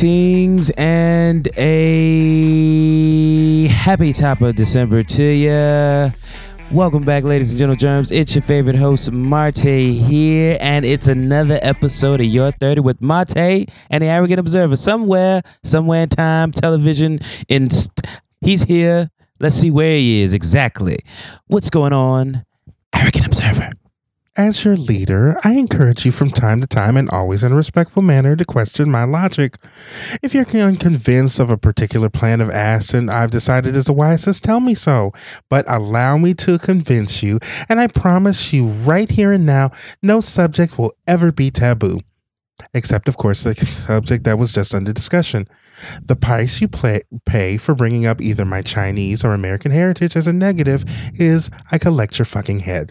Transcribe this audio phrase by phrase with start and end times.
[0.00, 6.08] Greetings and a happy top of December to ya.
[6.70, 7.78] Welcome back, ladies and gentlemen.
[7.78, 8.10] Germs.
[8.10, 13.36] It's your favorite host, Marte, here, and it's another episode of Your 30 with Marte
[13.36, 14.76] and the Arrogant Observer.
[14.76, 17.68] Somewhere, somewhere in time, television, in
[18.40, 19.10] he's here.
[19.38, 21.00] Let's see where he is exactly.
[21.48, 22.46] What's going on,
[22.94, 23.72] Arrogant Observer?
[24.36, 28.00] As your leader, I encourage you from time to time and always in a respectful
[28.00, 29.56] manner to question my logic.
[30.22, 34.60] If you're unconvinced of a particular plan of action I've decided is the wisest, tell
[34.60, 35.12] me so.
[35.48, 40.20] But allow me to convince you, and I promise you right here and now, no
[40.20, 41.98] subject will ever be taboo.
[42.72, 43.54] Except, of course, the
[43.86, 45.48] subject that was just under discussion.
[46.02, 50.26] The price you play, pay for bringing up either my Chinese or American heritage as
[50.26, 52.90] a negative is I collect your fucking head.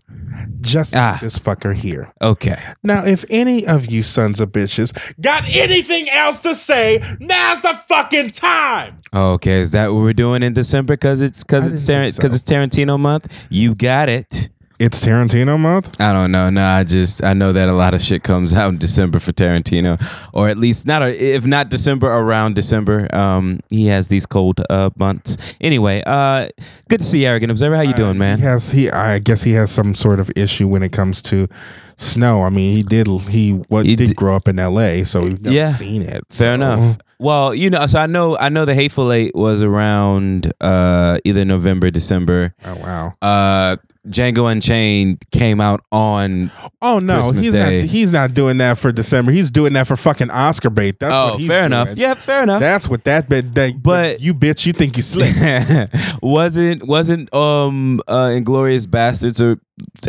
[0.61, 1.17] Just like Ah.
[1.21, 2.11] this fucker here.
[2.21, 2.57] Okay.
[2.83, 7.73] Now, if any of you sons of bitches got anything else to say, now's the
[7.87, 8.97] fucking time.
[9.13, 10.95] Okay, is that what we're doing in December?
[10.97, 12.21] Cause it's cause it's didn't Tar- so.
[12.21, 13.27] cause it's Tarantino month.
[13.49, 14.49] You got it.
[14.79, 15.99] It's Tarantino month.
[15.99, 16.49] I don't know.
[16.49, 19.33] No, I just I know that a lot of shit comes out in December for
[19.33, 20.01] Tarantino,
[20.33, 21.01] or at least not.
[21.01, 23.13] A, if not December, around December.
[23.13, 25.35] Um, he has these cold uh months.
[25.59, 26.47] Anyway, uh,
[26.87, 27.75] good to see you, Arrogant Observer.
[27.75, 28.37] How you doing, man?
[28.39, 28.89] He has he.
[28.89, 31.49] I guess he has some sort of issue when it comes to
[31.97, 32.43] snow.
[32.43, 35.41] I mean, he did he what He did d- grow up in L.A., so we've
[35.41, 35.71] never Yeah.
[35.73, 36.23] seen it.
[36.29, 36.97] Fair enough.
[37.21, 41.43] Well, you know, so I know I know the Hateful Eight was around uh either
[41.43, 42.55] November, December.
[42.63, 43.13] Oh wow.
[43.21, 43.75] Uh,
[44.07, 46.51] Django Unchained came out on.
[46.81, 47.81] Oh no, Christmas he's Day.
[47.81, 47.89] not.
[47.89, 49.31] He's not doing that for December.
[49.31, 50.99] He's doing that for fucking Oscar bait.
[50.99, 51.65] That's oh, what he's fair doing.
[51.73, 51.97] enough.
[51.97, 52.61] Yeah, fair enough.
[52.61, 53.53] That's what that bit.
[53.55, 55.35] That, But- you bitch, you think you slick?
[56.21, 59.59] wasn't wasn't um uh Inglourious Basterds or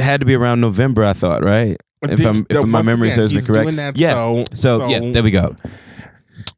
[0.00, 3.34] had to be around November I thought right if I'm if my memory again, serves
[3.34, 5.54] me correct yeah so, so, yeah there we go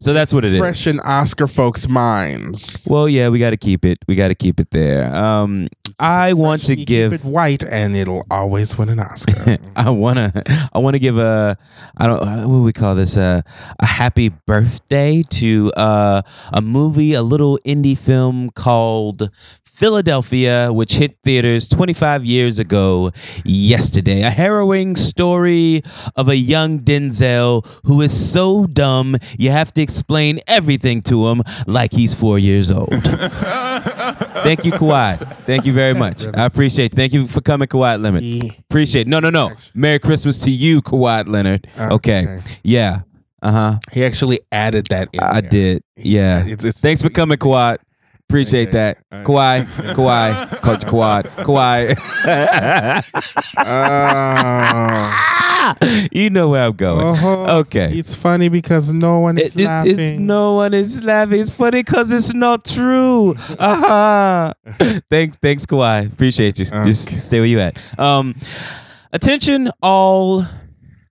[0.01, 2.87] so that's what it is fresh in Oscar folks' minds.
[2.91, 6.33] well yeah we got to keep it we got to keep it there um I
[6.33, 9.59] want to give keep it white, and it'll always win an Oscar.
[9.77, 10.33] I wanna
[10.73, 11.57] I wanna give a
[11.97, 13.43] I don't uh, what do we call this uh,
[13.79, 16.23] a happy birthday to uh,
[16.53, 19.31] a movie a little indie film called
[19.65, 23.11] Philadelphia which hit theaters 25 years ago
[23.45, 25.83] yesterday a harrowing story
[26.15, 31.43] of a young Denzel who is so dumb you have to explain everything to him
[31.67, 32.91] like he's 4 years old
[34.43, 36.97] Thank you Kawhi thank you very much I appreciate it.
[36.97, 39.09] thank you for coming Kawhi Limit He- Appreciate it.
[39.09, 39.53] No, no, no.
[39.75, 41.67] Merry Christmas to you, Kawhi Leonard.
[41.79, 42.27] Uh, okay.
[42.27, 42.41] okay.
[42.63, 43.01] Yeah.
[43.43, 43.79] Uh huh.
[43.93, 45.21] He actually added that in.
[45.21, 45.51] I there.
[45.51, 45.83] did.
[45.97, 46.41] Yeah.
[46.41, 47.77] It's- it's- Thanks for coming, Kawhi.
[48.29, 48.79] Appreciate Okay.
[48.79, 48.99] that.
[49.13, 51.95] All Kawhi, Kawhi, Coach Kawhi, Kawhi.
[53.59, 55.29] Oh.
[56.13, 57.07] you know where I'm going.
[57.07, 57.59] Uh-huh.
[57.61, 57.93] Okay.
[57.97, 59.99] It's funny because no one is It- it- laughing.
[59.99, 61.41] it's no one is laughing.
[61.41, 63.35] It's funny because it's not true.
[63.59, 64.53] Uh-huh.
[65.11, 66.13] thanks, thanks, Kawhi.
[66.13, 66.65] Appreciate you.
[66.65, 67.77] Just stay where you at.
[67.99, 68.35] Um,
[69.13, 70.45] attention, all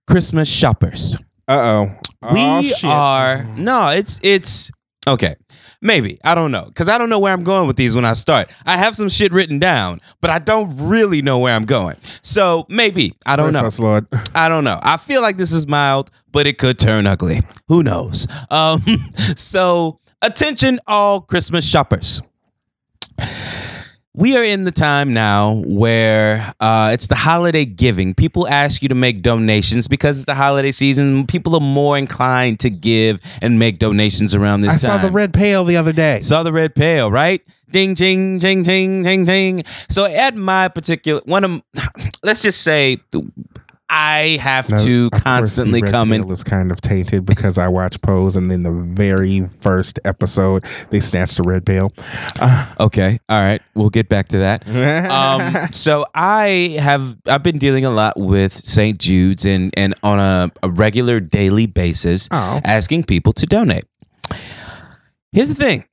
[0.06, 1.16] Christmas shoppers.
[1.48, 1.86] Uh
[2.22, 2.32] oh.
[2.32, 4.70] we are no it's it's
[5.08, 5.34] okay
[5.82, 6.18] maybe.
[6.24, 6.64] I don't know.
[6.64, 8.50] Because i don't know where i'm going with these when i start.
[8.64, 11.96] I have some shit written down but i don't really know where i'm going.
[12.22, 13.14] So maybe.
[13.26, 13.60] I don't know.
[13.60, 14.06] Us, Lord.
[14.34, 14.78] i don't know.
[14.82, 17.42] I feel like this is mild but it could turn ugly.
[17.68, 18.26] Who knows?
[18.50, 18.82] Um
[19.36, 22.22] so attention all christmas shoppers
[24.14, 28.14] we are in the time now where uh, it's the holiday giving.
[28.14, 31.26] People ask you to make donations because it's the holiday season.
[31.26, 34.90] People are more inclined to give and make donations around this time.
[34.90, 35.00] I time.
[35.00, 36.20] saw the red pail the other day.
[36.20, 37.42] Saw the red pail, right?
[37.70, 39.64] Ding, ding, ding, ding, ding, ding.
[39.88, 41.62] So at my particular one of,
[42.22, 42.98] let's just say,
[43.94, 46.28] I have Now, to constantly come in.
[46.30, 50.98] is kind of tainted because I watched Pose, and then the very first episode they
[51.00, 51.92] snatched the red pail.
[52.40, 54.66] Uh, Okay, all right, we'll get back to that.
[55.10, 58.98] um, so I have I've been dealing a lot with St.
[58.98, 62.60] Jude's and and on a, a regular daily basis, Oh.
[62.64, 63.84] asking people to donate.
[65.32, 65.84] Here's the thing: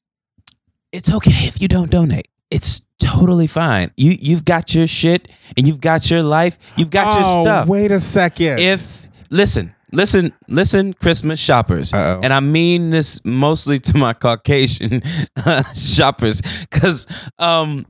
[0.94, 2.28] it's okay if you don't donate.
[2.50, 3.92] It's totally fine.
[3.98, 6.58] You you've got your shit and you've got your life.
[6.78, 7.68] You've got oh, your stuff.
[7.68, 8.60] wait a second.
[8.60, 12.22] If listen, listen, listen, Christmas shoppers, Uh-oh.
[12.24, 15.02] and I mean this mostly to my Caucasian
[15.38, 17.08] uh, shoppers, because
[17.40, 17.86] um,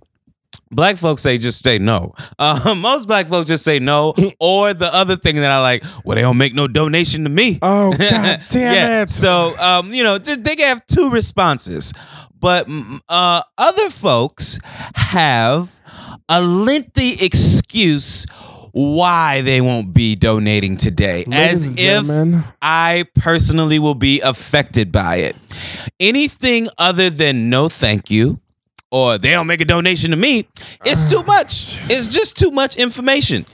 [0.71, 2.13] black folks say just say no.
[2.37, 6.15] Uh, most black folks just say no, or the other thing that I like, well,
[6.15, 7.59] they don't make no donation to me.
[7.61, 9.01] Oh, God damn yeah.
[9.03, 9.09] it.
[9.09, 11.93] So um, you know, just, they have two responses,
[12.39, 14.59] but mm, uh, other folks
[14.95, 15.79] have
[16.27, 18.25] a lengthy excuse
[18.71, 21.23] why they won't be donating today.
[21.25, 25.35] Ladies as if I personally will be affected by it.
[25.99, 28.39] Anything other than no thank you
[28.91, 30.47] or they don't make a donation to me,
[30.85, 31.79] it's too much.
[31.89, 33.45] It's just too much information.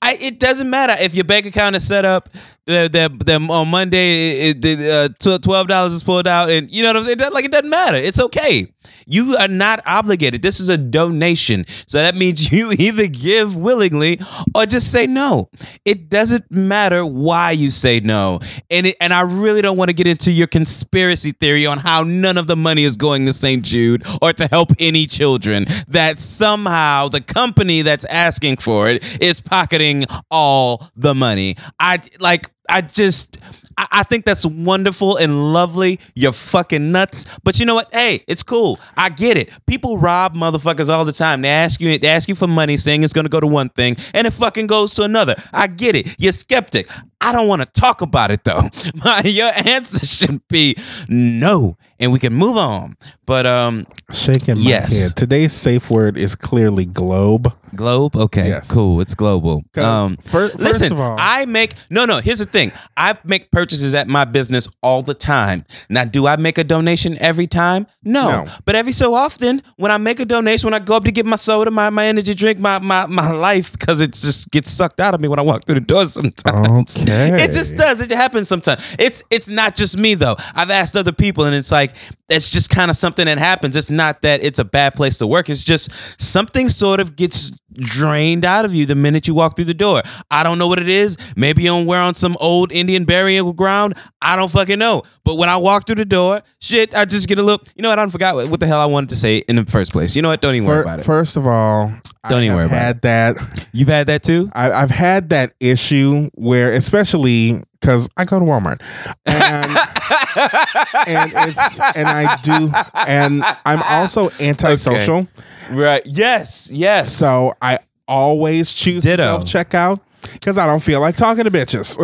[0.00, 2.28] I, it doesn't matter if your bank account is set up.
[2.64, 6.90] The, the, on Monday, it, it, uh, twelve dollars is pulled out, and you know
[6.90, 7.18] what I'm saying.
[7.32, 7.96] Like it doesn't matter.
[7.96, 8.72] It's okay.
[9.04, 10.42] You are not obligated.
[10.42, 14.20] This is a donation, so that means you either give willingly
[14.54, 15.50] or just say no.
[15.84, 18.38] It doesn't matter why you say no,
[18.70, 22.04] and it, and I really don't want to get into your conspiracy theory on how
[22.04, 23.64] none of the money is going to St.
[23.64, 25.66] Jude or to help any children.
[25.88, 31.56] That somehow the company that's asking for it is pocketing all the money.
[31.80, 32.51] I like.
[32.68, 33.38] I just,
[33.76, 35.98] I, I think that's wonderful and lovely.
[36.14, 37.92] You're fucking nuts, but you know what?
[37.92, 38.78] Hey, it's cool.
[38.96, 39.50] I get it.
[39.66, 41.42] People rob motherfuckers all the time.
[41.42, 43.96] They ask you, they ask you for money, saying it's gonna go to one thing,
[44.14, 45.34] and it fucking goes to another.
[45.52, 46.14] I get it.
[46.18, 46.88] You're skeptic.
[47.20, 48.68] I don't want to talk about it though.
[49.24, 50.76] Your answer should be
[51.08, 52.96] no, and we can move on.
[53.24, 55.02] But um, shaking my Yes.
[55.04, 55.16] head.
[55.16, 57.54] Today's safe word is clearly globe.
[57.74, 58.14] globe.
[58.14, 58.70] Okay, Yes.
[58.70, 59.00] cool.
[59.00, 59.62] It's global.
[59.78, 62.18] Um, fir- first Listen, of all- I make no, no.
[62.20, 65.64] Here's the thing: I make purchases at my business all the time.
[65.88, 67.86] Now, do I make a donation every time?
[68.04, 68.46] No, No.
[68.66, 71.24] but every so often, when I make a donation, when I go up to get
[71.24, 75.00] my soda, my, my energy drink, my my my life, because it just gets sucked
[75.00, 76.04] out of me when I walk through the door.
[76.18, 77.42] Sometimes Okay.
[77.44, 78.02] it just does.
[78.02, 78.82] It happens sometimes.
[78.98, 80.36] It's it's not just me though.
[80.54, 81.91] I've asked other people, and it's like
[82.28, 83.76] that's just kind of something that happens.
[83.76, 85.48] It's not that it's a bad place to work.
[85.50, 85.90] It's just
[86.20, 90.02] something sort of gets drained out of you the minute you walk through the door.
[90.30, 91.16] I don't know what it is.
[91.36, 93.94] Maybe I'm we're on some old Indian burial ground.
[94.20, 95.02] I don't fucking know.
[95.24, 97.64] But when I walk through the door, shit, I just get a little.
[97.74, 97.98] You know what?
[97.98, 100.16] I don't forgot what, what the hell I wanted to say in the first place.
[100.16, 100.40] You know what?
[100.40, 101.04] Don't even worry about it.
[101.04, 101.88] First of all,
[102.28, 103.68] Don't I even worry about had that.
[103.72, 104.50] You've had that too.
[104.52, 108.80] I, I've had that issue where, especially because I go to Walmart,
[109.26, 109.76] and
[111.08, 115.26] and it's and I do, and I'm also antisocial,
[115.70, 116.02] Right.
[116.06, 116.70] Yes.
[116.72, 117.12] Yes.
[117.12, 117.78] so I
[118.08, 119.22] always choose Ditto.
[119.22, 120.00] self checkout
[120.32, 121.98] because I don't feel like talking to bitches.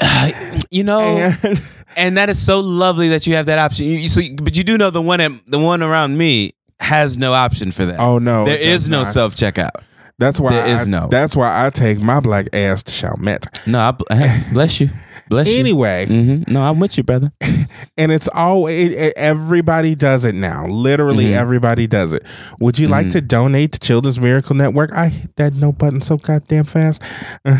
[0.70, 1.62] you know, and
[1.96, 3.86] and that is so lovely that you have that option.
[3.86, 7.16] You, you so, but you do know the one at, the one around me has
[7.16, 8.00] no option for that.
[8.00, 9.82] oh no, there is no self checkout.
[10.18, 11.08] That's why there is I, no.
[11.10, 13.46] That's why I take my black ass to Chalmette.
[13.66, 14.90] No, I, bless you,
[15.28, 15.58] bless you.
[15.58, 17.32] Anyway, hmm No, I'm with you, brother.
[17.96, 20.66] and it's always it, everybody does it now.
[20.66, 21.32] Literally Mhm.
[21.36, 22.24] everybody does it.
[22.60, 23.12] Would you like Mhm.
[23.12, 24.92] to donate to Children's Miracle Network?
[24.92, 27.02] I hit that no button so goddamn fast.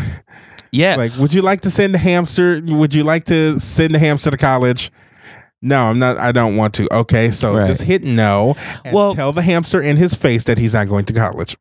[0.71, 2.61] Yeah, like, would you like to send a hamster?
[2.67, 4.91] Would you like to send a hamster to college?
[5.61, 6.17] No, I'm not.
[6.17, 6.93] I don't want to.
[6.93, 7.67] Okay, so Right.
[7.67, 11.05] just hit no and Well- tell the hamster in his face that he's not going
[11.05, 11.55] to college.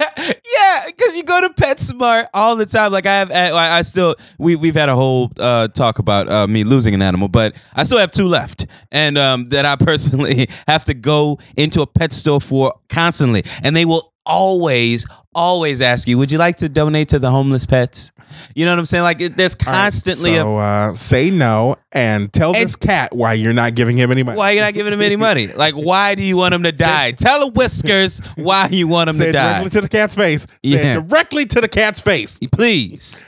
[0.18, 2.92] yeah, because you go to PetSmart all the time.
[2.92, 6.46] Like I have, I, I still we we've had a whole uh, talk about uh,
[6.46, 10.48] me losing an animal, but I still have two left, and um, that I personally
[10.66, 16.08] have to go into a pet store for constantly, and they will always always ask
[16.08, 18.12] you, "Would you like to donate to the homeless pets?"
[18.54, 19.02] You know what I'm saying?
[19.04, 23.52] Like it, there's constantly a so uh, say no and tell this cat why you're
[23.52, 24.38] not giving him any money.
[24.38, 25.48] why you're not giving him any money?
[25.56, 27.10] Like, why do you want him to die?
[27.12, 29.52] Tell the whiskers why you want him Say to die.
[29.58, 30.42] directly to the cat's face.
[30.44, 30.94] Say Yeah.
[31.00, 32.38] directly to the cat's face.
[32.52, 33.24] Please.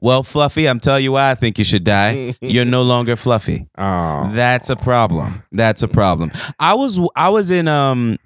[0.00, 2.34] Well, Fluffy, I'm telling you why I think you should die.
[2.40, 3.66] You're no longer Fluffy.
[3.76, 5.42] Oh, That's a problem.
[5.52, 6.30] That's a problem.
[6.58, 8.16] I was I was in um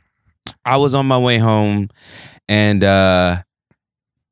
[0.65, 1.89] I was on my way home
[2.49, 3.37] and uh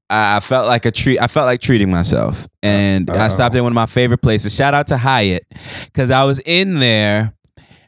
[0.09, 1.21] I I felt like a treat.
[1.21, 3.29] I felt like treating myself, and I Uh-oh.
[3.29, 4.53] stopped at one of my favorite places.
[4.55, 5.45] Shout out to Hyatt,
[5.85, 7.33] because I was in there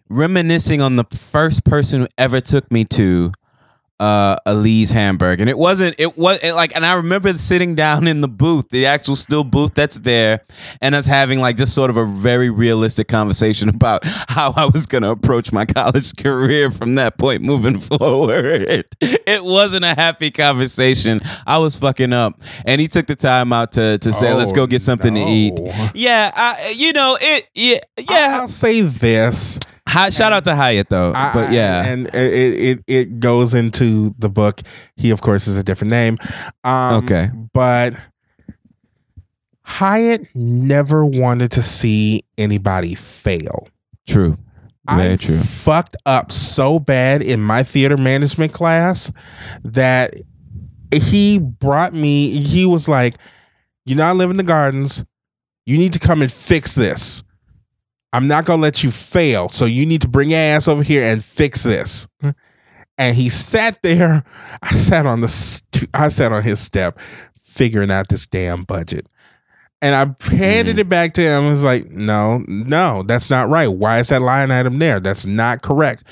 [0.09, 3.33] reminiscing on the first person who ever took me to
[4.03, 5.95] uh, a Lee's Hamburg, and it wasn't.
[5.97, 9.45] It was it like, and I remember sitting down in the booth, the actual still
[9.45, 10.41] booth that's there,
[10.81, 14.87] and us having like just sort of a very realistic conversation about how I was
[14.87, 18.87] going to approach my college career from that point moving forward.
[19.01, 21.21] It wasn't a happy conversation.
[21.47, 24.67] I was fucking up, and he took the time out to to say, "Let's go
[24.67, 25.91] get something to eat." Oh.
[25.95, 27.49] Yeah, I, you know it.
[27.55, 28.39] Yeah, yeah.
[28.41, 29.61] I'll say this.
[29.89, 31.85] Hi, shout out to Hyatt though, I- but yeah.
[31.85, 34.61] and it, it it goes into the book.
[34.97, 36.17] He, of course, is a different name.
[36.65, 37.31] Um, Okay.
[37.53, 37.95] but
[39.65, 43.69] Hyatt never wanted to see anybody fail.
[44.07, 44.37] True.
[44.91, 45.39] Very I true.
[45.39, 49.13] fucked up so bad in my theater management class
[49.65, 50.15] that
[50.93, 52.31] he brought me.
[52.41, 53.15] He was like,
[53.87, 55.05] "You know, I live in the gardens.
[55.67, 57.23] You need to come and fix this.
[58.13, 59.49] I'm not gonna let you fail.
[59.49, 62.07] So you need to bring your ass over here and fix this."
[62.99, 64.23] And he sat there.
[64.63, 65.29] I sat on the.
[65.29, 66.99] St- I sat on his step.
[67.43, 69.07] figuring out this damn budget.
[69.83, 70.81] And I handed Mhm.
[70.81, 71.45] it back to him.
[71.45, 73.67] I was like, no, no, that's not right.
[73.69, 75.01] Why is that line item there?
[75.01, 76.05] That's not correct.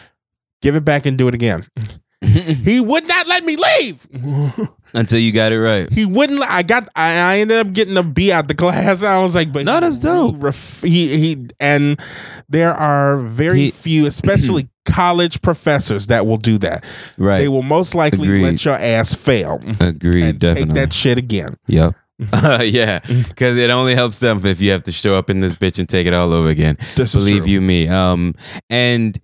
[0.61, 1.67] Give it back and do it again.
[2.23, 4.07] He would not let me leave.
[4.95, 5.93] Until you got it right.
[5.93, 6.43] He wouldn't.
[6.49, 6.89] I got.
[6.97, 9.03] I, I ended up getting a B out the class.
[9.05, 10.35] I was like, but No, that's dope.
[10.37, 12.01] He, ref- he, he and
[12.49, 16.85] there are very He- few, especially college professors, that will do that.
[17.19, 17.39] Right.
[17.39, 18.43] They will most likely Agreed.
[18.43, 20.25] let your ass fail Agreed.
[20.25, 20.75] and definitely.
[20.75, 21.57] take that shit again.
[21.69, 21.95] Yep.
[22.63, 25.79] yeah, because it only helps them if you have to show up in this bitch
[25.79, 26.77] and take it all over again.
[26.95, 27.89] This is Believe you me.
[27.89, 28.35] Um,
[28.69, 29.19] and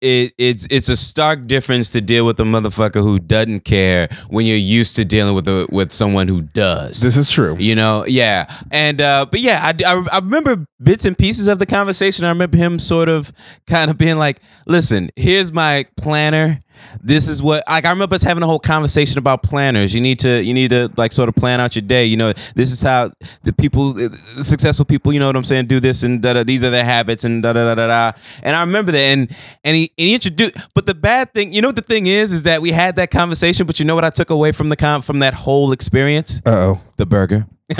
[0.00, 4.46] it it's it's a stark difference to deal with a motherfucker who doesn't care when
[4.46, 7.00] you're used to dealing with a with someone who does.
[7.00, 7.56] This is true.
[7.58, 11.58] you know, yeah, and uh, but yeah, I, I I remember bits and pieces of
[11.58, 12.24] the conversation.
[12.24, 13.32] I remember him sort of
[13.66, 16.60] kind of being like, "Listen, here's my planner."
[17.02, 19.94] This is what like I remember us having a whole conversation about planners.
[19.94, 22.04] You need to you need to like sort of plan out your day.
[22.04, 23.10] You know, this is how
[23.42, 26.44] the people, uh, successful people, you know what I'm saying, do this and da da.
[26.44, 28.18] These are their habits and da da da da da.
[28.42, 28.98] And I remember that.
[28.98, 30.56] And and he, and he introduced.
[30.74, 33.10] But the bad thing, you know what the thing is, is that we had that
[33.10, 33.66] conversation.
[33.66, 36.40] But you know what I took away from the con from that whole experience?
[36.46, 36.80] Uh oh.
[36.96, 37.46] The burger.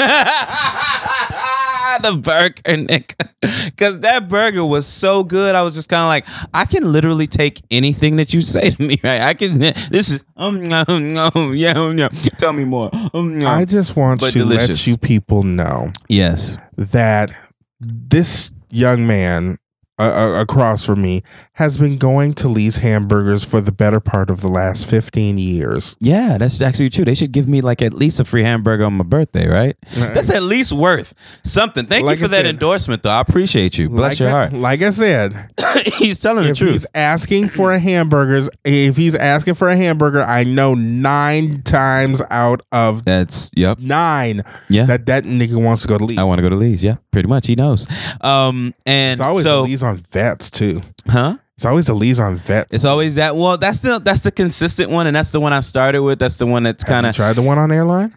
[2.03, 3.15] the burger, Nick.
[3.41, 5.55] Because that burger was so good.
[5.55, 8.83] I was just kind of like, I can literally take anything that you say to
[8.83, 9.21] me, right?
[9.21, 12.09] I can, this is, um, um, um, yeah, um, yeah.
[12.39, 12.91] Tell me more.
[13.15, 13.67] Um, I um.
[13.67, 14.69] just want to delicious.
[14.69, 16.57] let you people know Yes.
[16.77, 17.31] that
[17.81, 19.59] this young man
[19.99, 21.23] uh, uh, across from me
[21.55, 25.97] has been going to Lee's Hamburgers for the better part of the last 15 years.
[26.01, 27.05] Yeah, that's actually true.
[27.05, 29.77] They should give me like at least a free hamburger on my birthday, right?
[29.95, 31.15] That's at least worth
[31.45, 31.87] something.
[31.87, 33.11] Thank Like you for I that said- endorsement, though.
[33.11, 33.89] I appreciate you.
[33.89, 34.53] Bless like your I, heart.
[34.53, 35.33] Like I said,
[35.95, 36.71] he's telling the truth.
[36.73, 42.23] he's asking for a hamburgers, if he's asking for a hamburger, I know nine times
[42.31, 43.79] out of That's yep.
[43.81, 44.85] nine Yeah.
[44.87, 46.19] that that nigga wants to go to Lee's.
[46.19, 46.83] I want to go to Lee's.
[46.85, 47.47] Yeah, pretty much.
[47.47, 47.87] He knows.
[48.21, 50.83] Um, and it's always so, Lee's on vets too.
[51.09, 51.37] huh?
[51.57, 52.73] It's always a Lee's on vets.
[52.73, 53.35] It's always that.
[53.35, 56.21] Well, that's the that's the consistent one, and that's the one I started with.
[56.21, 57.17] That's the one that's kind of.
[57.17, 58.17] tried the one on airline?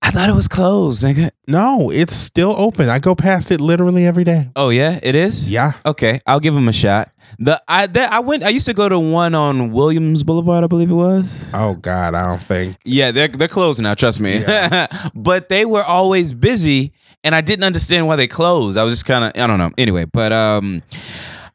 [0.00, 1.32] I thought it was closed, nigga.
[1.48, 2.88] No, it's still open.
[2.88, 4.48] I go past it literally every day.
[4.54, 5.50] Oh yeah, it is.
[5.50, 5.72] Yeah.
[5.84, 7.10] Okay, I'll give him a shot.
[7.40, 8.44] The I that I went.
[8.44, 11.50] I used to go to one on Williams Boulevard, I believe it was.
[11.52, 12.76] Oh God, I don't think.
[12.84, 13.94] Yeah, they're they're closed now.
[13.94, 14.40] Trust me.
[15.16, 16.92] but they were always busy,
[17.24, 18.78] and I didn't understand why they closed.
[18.78, 19.70] I was just kind of I don't know.
[19.78, 20.82] Anyway, but um,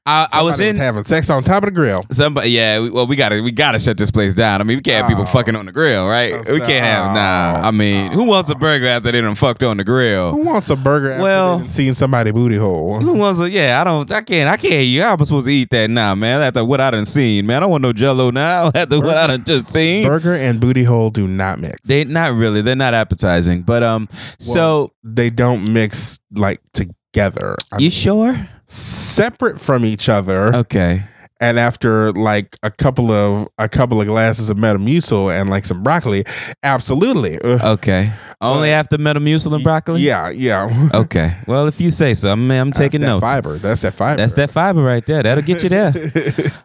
[0.05, 0.75] I, I was in.
[0.75, 2.03] having sex on top of the grill.
[2.11, 2.79] Somebody, yeah.
[2.81, 4.59] we- Well, we gotta, we gotta shut this place down.
[4.59, 5.27] I mean, we can't have people Oh.
[5.27, 6.33] fucking on the grill, right?
[6.51, 7.13] We can't have.
[7.15, 10.31] Nah, I mean, who wants a burger after they done fucked on the grill?
[10.31, 12.99] Who wants a burger after Well- well, seeing somebody booty hole?
[12.99, 13.49] Who wants a?
[13.49, 14.11] Yeah, I don't.
[14.11, 14.49] I can't.
[14.49, 14.85] I can't.
[14.85, 15.03] You.
[15.03, 16.41] I'm supposed to eat that now, man?
[16.41, 17.57] After what I done seen, man.
[17.57, 18.71] I don't want no Jello now.
[18.75, 20.05] After what I done just seen.
[20.05, 21.79] Burger and booty hole do not mix.
[21.87, 22.61] They not really.
[22.61, 23.61] They're not appetizing.
[23.61, 24.09] But um.
[24.39, 27.55] So they don't mix like together.
[27.71, 28.47] I you mean, sure?
[28.73, 30.55] Separate from each other.
[30.55, 31.03] Okay.
[31.39, 35.83] And after like a couple of a couple of glasses of Metamucil and like some
[35.83, 36.23] broccoli,
[36.63, 37.37] absolutely.
[37.43, 38.13] Okay.
[38.39, 40.01] Only But- after Metamucil and broccoli.
[40.01, 40.89] Yeah, yeah.
[40.93, 41.35] Okay.
[41.45, 43.33] Well, if you say so, I'm, I'm taking That's that notes.
[43.33, 43.57] Fiber.
[43.57, 44.17] That's that fiber.
[44.17, 45.21] That's that fiber right there.
[45.23, 45.93] That'll get you there.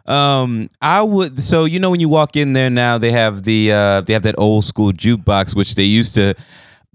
[0.05, 1.43] Um, I would.
[1.43, 4.23] So you know when you walk in there now, they have the uh, they have
[4.23, 6.33] that old school jukebox, which they used to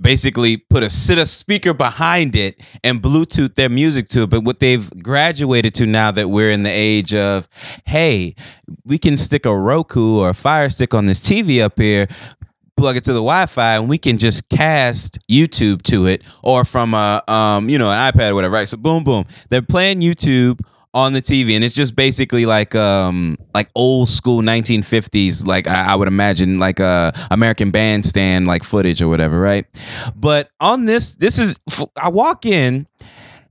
[0.00, 4.30] basically put a sit a speaker behind it and Bluetooth their music to it.
[4.30, 7.48] But what they've graduated to now that we're in the age of,
[7.84, 8.34] hey,
[8.84, 12.08] we can stick a Roku or a Fire Stick on this TV up here.
[12.76, 16.92] Plug it to the Wi-Fi, and we can just cast YouTube to it, or from
[16.92, 18.54] a, um, you know, an iPad or whatever.
[18.54, 18.68] Right?
[18.68, 19.26] So, boom, boom.
[19.48, 20.60] They're playing YouTube
[20.94, 25.92] on the TV, and it's just basically like um like old school 1950s, like I,
[25.92, 29.66] I would imagine like uh American Bandstand like footage or whatever, right?
[30.16, 31.58] But on this, this is
[32.00, 32.86] I walk in.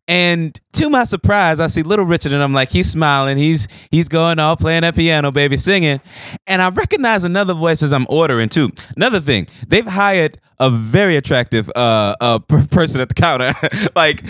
[0.08, 4.10] And to my surprise, I see Little Richard, and I'm like, he's smiling, he's he's
[4.10, 6.02] going off playing that piano, baby, singing,
[6.46, 8.70] and I recognize another voice as I'm ordering too.
[8.98, 13.54] Another thing, they've hired a very attractive uh, uh per- person at the counter,
[13.96, 14.24] like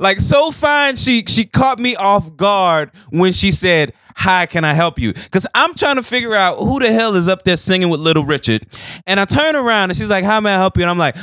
[0.00, 0.96] like so fine.
[0.96, 5.46] She she caught me off guard when she said, "Hi, can I help you?" Because
[5.54, 8.66] I'm trying to figure out who the hell is up there singing with Little Richard,
[9.06, 11.16] and I turn around and she's like, "How may I help you?" And I'm like.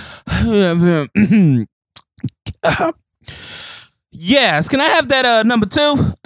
[4.17, 5.95] Yes, can I have that uh number two?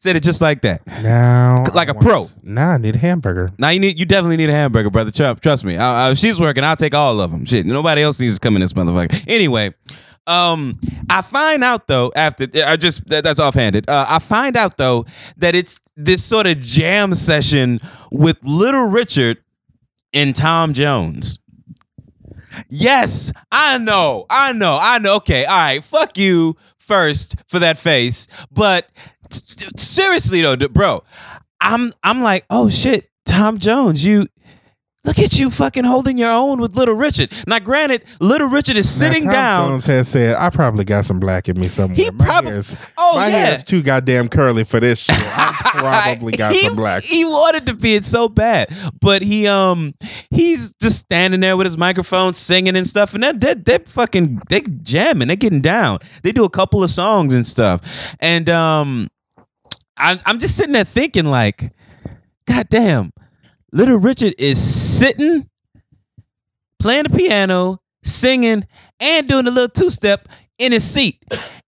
[0.00, 0.86] Said it just like that.
[1.02, 2.26] now Like a a pro.
[2.42, 3.50] Now I need a hamburger.
[3.58, 5.10] Now you need, you definitely need a hamburger, brother.
[5.10, 5.76] Trust, trust me.
[5.76, 7.44] I, I, if she's working, I'll take all of them.
[7.44, 9.24] Shit, nobody else needs to come in this motherfucker.
[9.28, 9.72] Anyway,
[10.26, 10.78] um,
[11.08, 13.88] I find out though after I just that, that's offhanded.
[13.88, 17.80] Uh, I find out though that it's this sort of jam session
[18.10, 19.38] with Little Richard
[20.12, 21.38] and Tom Jones.
[22.68, 25.16] Yes, I know, I know, I know.
[25.16, 28.90] Okay, all right, fuck you first for that face, but
[29.76, 31.02] seriously though, bro,
[31.60, 34.26] I'm I'm like, oh shit, Tom Jones, you.
[35.02, 37.32] Look at you fucking holding your own with Little Richard.
[37.46, 39.68] Now, granted, Little Richard is Now, sitting Tom down.
[39.70, 42.76] Jones has said, "I probably got some black in me somewhere." He my prob- hair's,
[42.98, 43.46] Oh, my yeah.
[43.46, 45.16] hair's too goddamn curly for this shit.
[45.18, 47.02] I probably got he, some black.
[47.02, 48.68] He wanted to be it so bad,
[49.00, 49.94] but he um
[50.28, 54.42] he's just standing there with his microphone singing and stuff, and that that that fucking
[54.50, 56.00] they jamming, they getting down.
[56.22, 57.80] They do a couple of songs and stuff,
[58.20, 59.08] and um,
[59.96, 61.72] I, I'm just sitting there thinking like,
[62.46, 63.12] God damn,
[63.72, 65.48] Little Richard is sitting,
[66.80, 68.66] playing the piano, singing,
[68.98, 71.22] and doing a little two step in his seat.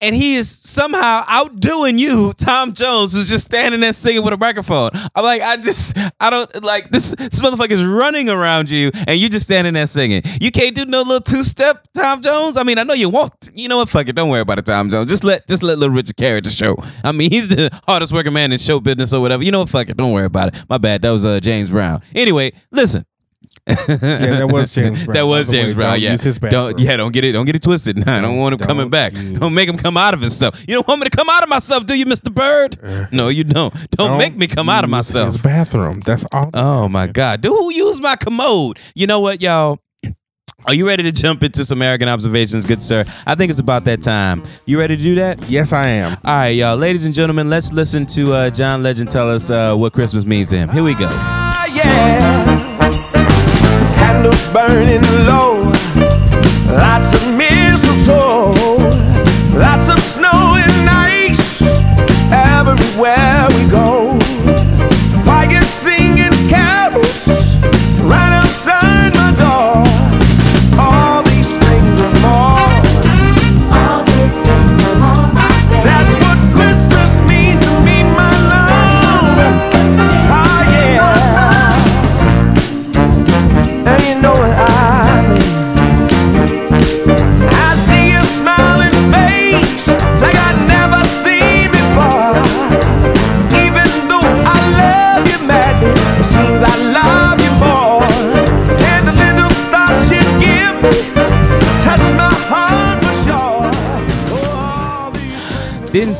[0.02, 4.38] And he is somehow outdoing you, Tom Jones, who's just standing there singing with a
[4.38, 4.90] microphone.
[5.14, 7.10] I'm like, I just, I don't like this.
[7.18, 10.22] This motherfucker is running around you, and you just standing there singing.
[10.40, 12.56] You can't do no little two step, Tom Jones.
[12.56, 13.50] I mean, I know you won't.
[13.54, 13.90] You know what?
[13.90, 14.16] Fuck it.
[14.16, 15.10] Don't worry about it, Tom Jones.
[15.10, 16.76] Just let, just let Little Richard carry the show.
[17.04, 19.42] I mean, he's the hardest working man in show business or whatever.
[19.42, 19.68] You know what?
[19.68, 19.96] Fuck it.
[19.98, 20.64] Don't worry about it.
[20.68, 21.02] My bad.
[21.02, 22.00] That was uh, James Brown.
[22.14, 23.04] Anyway, listen.
[23.88, 25.14] Yeah, that was James Brown.
[25.14, 26.00] That was By way, James Brown.
[26.00, 26.86] Yeah, use his don't bathroom.
[26.86, 28.04] yeah, don't get it, don't get it twisted.
[28.04, 29.12] Nah, I don't want him Don't coming back.
[29.12, 30.60] use- Don't make him come out of himself.
[30.66, 32.78] You don't want me to come out of myself, do you, Mister Bird?
[33.12, 33.72] No, you don't.
[33.92, 35.26] Don't, make me come out of myself.
[35.26, 36.00] His bathroom.
[36.00, 36.50] That's all.
[36.54, 38.78] Oh my God, dude, who used my commode?
[38.94, 39.78] You know what, y'all?
[40.66, 43.02] Are you ready to jump into some American observations, good sir?
[43.26, 44.42] I think it's about that time.
[44.66, 45.42] You ready to do that?
[45.48, 46.18] Yes, I am.
[46.22, 49.74] All right, y'all, ladies and gentlemen, let's listen to uh, John Legend tell us uh,
[49.74, 50.68] what Christmas means to him.
[50.68, 51.06] Here we go.
[51.10, 52.69] Ah, yeah.
[54.20, 55.64] Candles burning low.
[56.76, 58.52] Lots of mistletoe.
[59.58, 61.62] Lots of snow and ice.
[62.30, 64.18] Everywhere we go.
[65.24, 67.28] Choirs singing carols.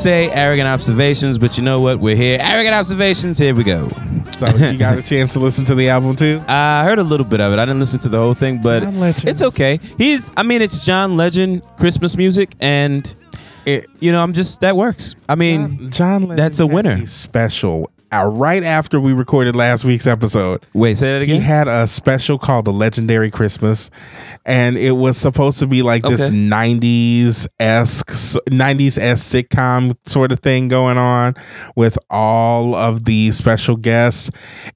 [0.02, 1.98] Say arrogant observations, but you know what?
[2.00, 2.38] We're here.
[2.40, 3.38] Arrogant observations.
[3.38, 3.88] Here we go.
[4.32, 6.42] So you got a chance to listen to the album too.
[6.48, 7.58] I heard a little bit of it.
[7.58, 9.28] I didn't listen to the whole thing, but John Legend.
[9.28, 9.78] it's okay.
[9.98, 13.14] He's, I mean, it's John Legend Christmas music, and
[13.66, 15.14] It, you know, I'm just that works.
[15.28, 17.06] I mean, John, John Legend that's a had winner.
[17.06, 17.90] special.
[18.12, 21.36] Right after we recorded last week's episode, wait, say that again.
[21.36, 23.90] he had a special called the Legendary Christmas,
[24.44, 26.36] and it was supposed to be like this Okay.
[26.36, 28.10] '90s esque
[28.50, 31.34] '90s esque sitcom sort of thing going on
[31.76, 34.30] with all of the special guests.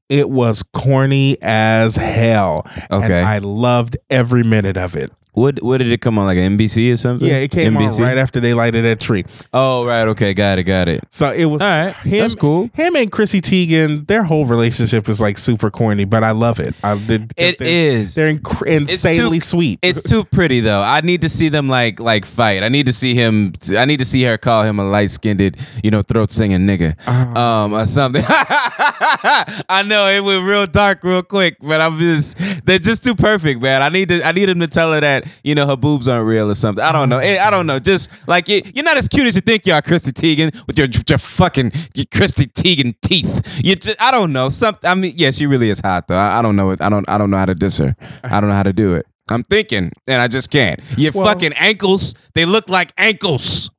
[0.09, 3.21] It was corny as hell, and Okay.
[3.23, 5.11] I loved every minute of it.
[5.35, 7.29] What what did it come on like an NBC or something?
[7.29, 7.97] Yeah, it came NBC?
[7.97, 9.25] on right after they lighted that tree.
[9.53, 10.09] Oh, right.
[10.09, 11.03] Okay, got it, got it.
[11.11, 12.71] So it was All right, him, that's cool.
[12.75, 16.75] Him and Chrissy Teigen, their whole relationship is like super corny, but I love it.
[16.83, 17.33] I did.
[17.37, 18.15] It they're, is.
[18.15, 19.79] They're inc- insanely too- sweet.
[19.83, 20.83] It's too pretty though.
[20.83, 22.63] I need to see them like like fight.
[22.63, 23.53] I need to see him.
[23.77, 25.41] I need to see her call him a light skinned,
[25.83, 27.39] you know, throat singing nigga, Uh-huh.
[27.41, 28.25] um, or something.
[28.29, 33.61] I know it went real dark real quick, but I'm just they're just too perfect,
[33.63, 33.83] man.
[33.83, 36.27] I need to I need him to tell her that you know her boobs aren't
[36.27, 36.85] real or something.
[36.85, 37.19] I don't know.
[37.19, 37.79] Eh, I don't know.
[37.79, 40.79] Just like you, you're not as cute as you think you are, Chrissy Teigen, with
[40.79, 43.61] your your fucking your Chrissy Teigen teeth.
[43.65, 44.49] You just I don't know.
[44.49, 46.17] Some I mean, yeah, she really is hot though.
[46.17, 46.81] I, I don't know it.
[46.81, 47.97] I don't I don't know how to diss her.
[48.23, 49.07] I don't know how to do it.
[49.31, 50.81] I'm thinking, and I just can't.
[50.99, 53.71] Your Well- fucking ankles, they look like ankles.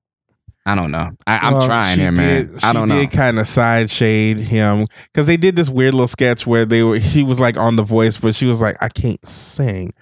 [0.68, 1.12] I don't know.
[1.28, 2.48] I, I'm Well, trying here, man.
[2.48, 3.00] did- I don't know.
[3.00, 6.66] she did kind of side shade him because they did this weird little sketch where
[6.66, 6.98] they were.
[6.98, 9.94] He was like on The Voice, but she was like, "I can't sing,"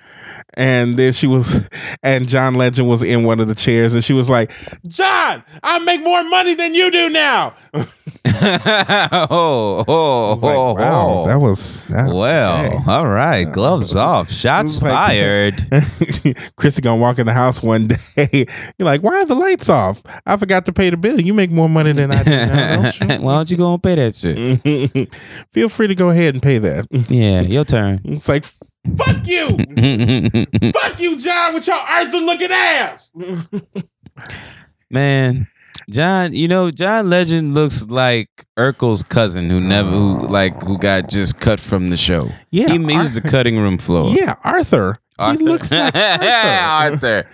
[0.54, 1.68] and then she was,
[2.04, 4.52] and John Legend was in one of the chairs, and she was like,
[4.88, 7.54] "John, I make more money than you do now."
[8.26, 11.28] oh, oh, like, oh, wow, oh.
[11.28, 12.78] that was that, well, hey.
[12.88, 13.46] all right.
[13.46, 14.30] Gloves off.
[14.32, 16.36] Shots was like- fired.
[16.58, 18.46] Chrissy gonna walk in the house one day.
[18.78, 20.04] You're like, why are the lights off?
[20.26, 21.22] I forgot to pay the bill.
[21.22, 23.22] You make more money than I do now, don't you?
[23.24, 25.14] Why don't you go and pay that shit?
[25.54, 26.88] Feel free to go ahead and pay that.
[27.10, 28.02] Yeah, your turn.
[28.04, 29.48] It's like, fuck you,
[30.74, 33.14] fuck you, John, with your arts and looking ass.
[34.90, 35.48] Man,
[35.90, 41.10] John, you know, John Legend looks like Urkel's cousin who never, who like, who got
[41.10, 42.30] just cut from the show.
[42.52, 44.14] Yeah, he, he was the cutting room floor.
[44.16, 45.00] Yeah, Arthur.
[45.20, 45.44] Arthur.
[45.44, 46.94] looks like Arthur.
[46.94, 47.30] Arthur.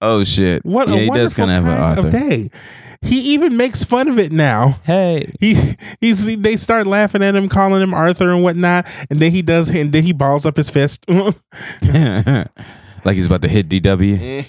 [0.00, 0.64] Oh shit!
[0.64, 2.08] What yeah, a he does wonderful kind of have an kind Arthur.
[2.08, 2.48] of day.
[3.04, 4.78] He even makes fun of it now.
[4.84, 9.32] Hey, He he's they start laughing at him, calling him Arthur and whatnot, and then
[9.32, 11.04] he does, and then he balls up his fist.
[11.82, 14.18] like he's about to hit DW.
[14.20, 14.44] Eh.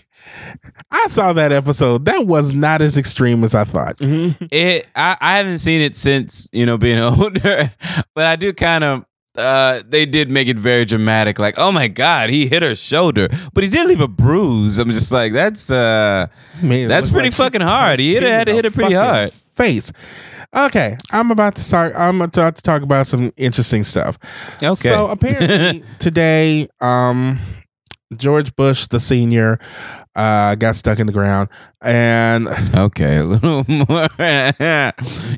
[0.91, 2.05] I saw that episode.
[2.05, 3.95] That was not as extreme as I thought.
[3.99, 4.87] It.
[4.95, 7.71] I, I haven't seen it since you know being older,
[8.13, 9.05] but I do kind of.
[9.35, 11.39] Uh, they did make it very dramatic.
[11.39, 14.77] Like, oh my god, he hit her shoulder, but he did leave a bruise.
[14.77, 16.27] I'm just like, that's uh,
[16.61, 17.99] Man, That's pretty she fucking hard.
[17.99, 19.31] He hit punched had to hit the it pretty hard.
[19.55, 19.91] Face.
[20.55, 21.93] Okay, I'm about to start.
[21.95, 24.19] I'm about to talk about some interesting stuff.
[24.61, 24.75] okay.
[24.75, 27.39] So apparently today, um,
[28.15, 29.59] George Bush the senior
[30.15, 31.49] uh, got stuck in the ground,
[31.83, 34.07] and Okay, a little more.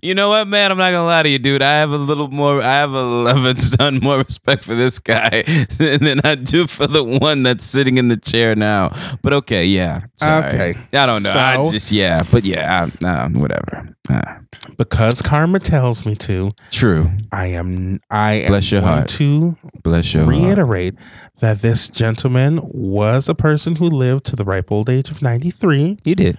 [0.01, 0.71] you know what, man?
[0.71, 1.61] I'm not gonna lie to you, dude.
[1.61, 2.61] I have a little more.
[2.61, 5.41] I have a eleven ton more respect for this guy
[5.77, 8.91] than I do for the one that's sitting in the chair now.
[9.21, 10.01] But okay, yeah.
[10.17, 10.47] sorry.
[10.47, 11.33] Okay, I don't know.
[11.33, 13.89] I just yeah, but yeah, I, uh, whatever.
[14.09, 14.35] Uh,
[14.77, 17.09] because karma tells me to, true.
[17.31, 17.99] I am.
[18.09, 19.07] I am Bless your heart.
[19.09, 20.35] to Bless your heart.
[20.35, 20.95] reiterate
[21.39, 25.97] that this gentleman was a person who lived to the ripe old age of 93.
[26.03, 26.34] He did.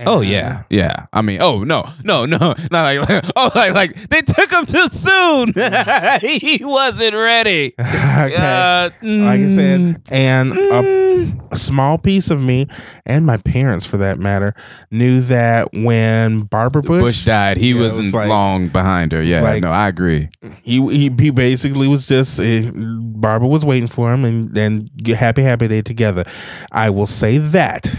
[0.00, 1.06] Oh yeah, yeah.
[1.12, 4.66] I mean, oh no, no, no, not like, like oh like like they took him
[4.66, 5.52] too soon.
[6.20, 7.74] he wasn't ready.
[7.80, 8.34] okay.
[8.36, 12.66] Uh, like I said, and a, mm, a small piece of me
[13.06, 14.54] and my parents, for that matter,
[14.90, 17.56] knew that when Barbara Bush, Bush, died.
[17.56, 19.22] He wasn't was like- long behind her.
[19.22, 20.28] Yeah, like- no, I agree.
[20.64, 25.42] he, he he basically was just uh, Barbara was waiting for him, and then happy
[25.42, 26.24] happy day together.
[26.72, 27.94] I will say that.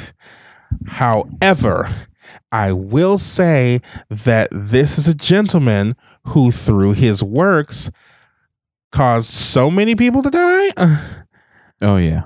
[0.87, 1.89] However,
[2.51, 5.95] I will say that this is a gentleman
[6.27, 7.91] who, through his works,
[8.91, 10.71] caused so many people to die.
[11.81, 12.21] Oh yeah.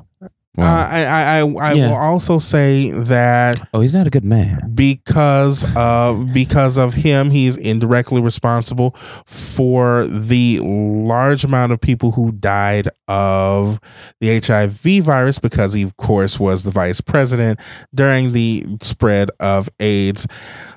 [0.57, 1.87] Uh, I I I, I Yeah.
[1.89, 4.71] will also say that oh, he's not a good man.
[4.73, 12.11] because of because of him, he is indirectly responsible for the large amount of people
[12.11, 13.79] who died of
[14.19, 17.59] the HIV virus because he, of course, was the vice president
[17.93, 20.27] during the spread of AIDS.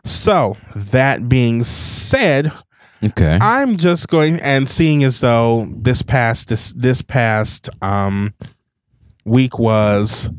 [0.05, 2.53] So that being said,
[3.03, 3.37] Okay.
[3.41, 8.33] I'm just going and seeing as though this past this this past um
[9.25, 10.31] week was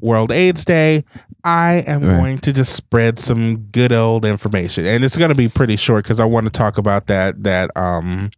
[0.00, 1.04] World AIDS Day.
[1.44, 2.16] I am Right.
[2.18, 6.04] going to just spread some good old information, and it's going to be pretty short
[6.04, 8.30] because I want to talk about that that um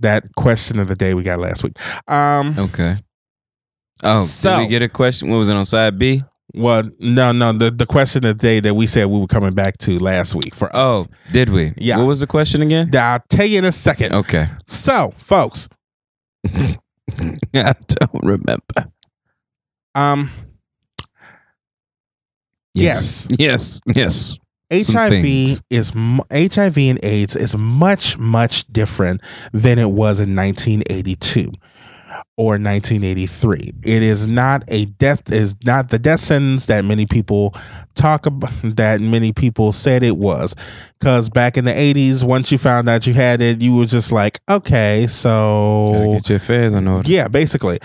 [0.00, 1.74] that question of the day we got last week.
[2.08, 2.96] Um, okay.
[4.02, 5.30] Oh, So- did we get a question?
[5.30, 6.22] What was it on side B?
[6.54, 9.54] well, no, no, the the question of the day that we said we were coming
[9.54, 11.06] back to last week for Oh, us.
[11.32, 11.72] did we?
[11.78, 11.96] Yeah.
[11.98, 12.90] What was the question again?
[12.94, 14.12] I'll tell you in a second.
[14.12, 14.48] Okay.
[14.66, 15.68] So, folks,
[17.54, 18.90] I don't remember.
[19.94, 20.30] um,
[22.74, 23.28] Yes.
[23.38, 23.80] Yes.
[23.94, 24.38] Yes.
[24.80, 25.90] Some HIV is
[26.30, 29.20] HIV and AIDS is much much different
[29.52, 31.52] than it was in 1982
[32.36, 33.72] or 1983.
[33.84, 37.54] It is not a death is not the death sentence that many people
[37.94, 40.54] talk about that many people said it was
[41.00, 44.10] cuz back in the 80s once you found out you had it you were just
[44.12, 47.10] like okay Gotta so get your affairs in order.
[47.10, 47.78] yeah, basically.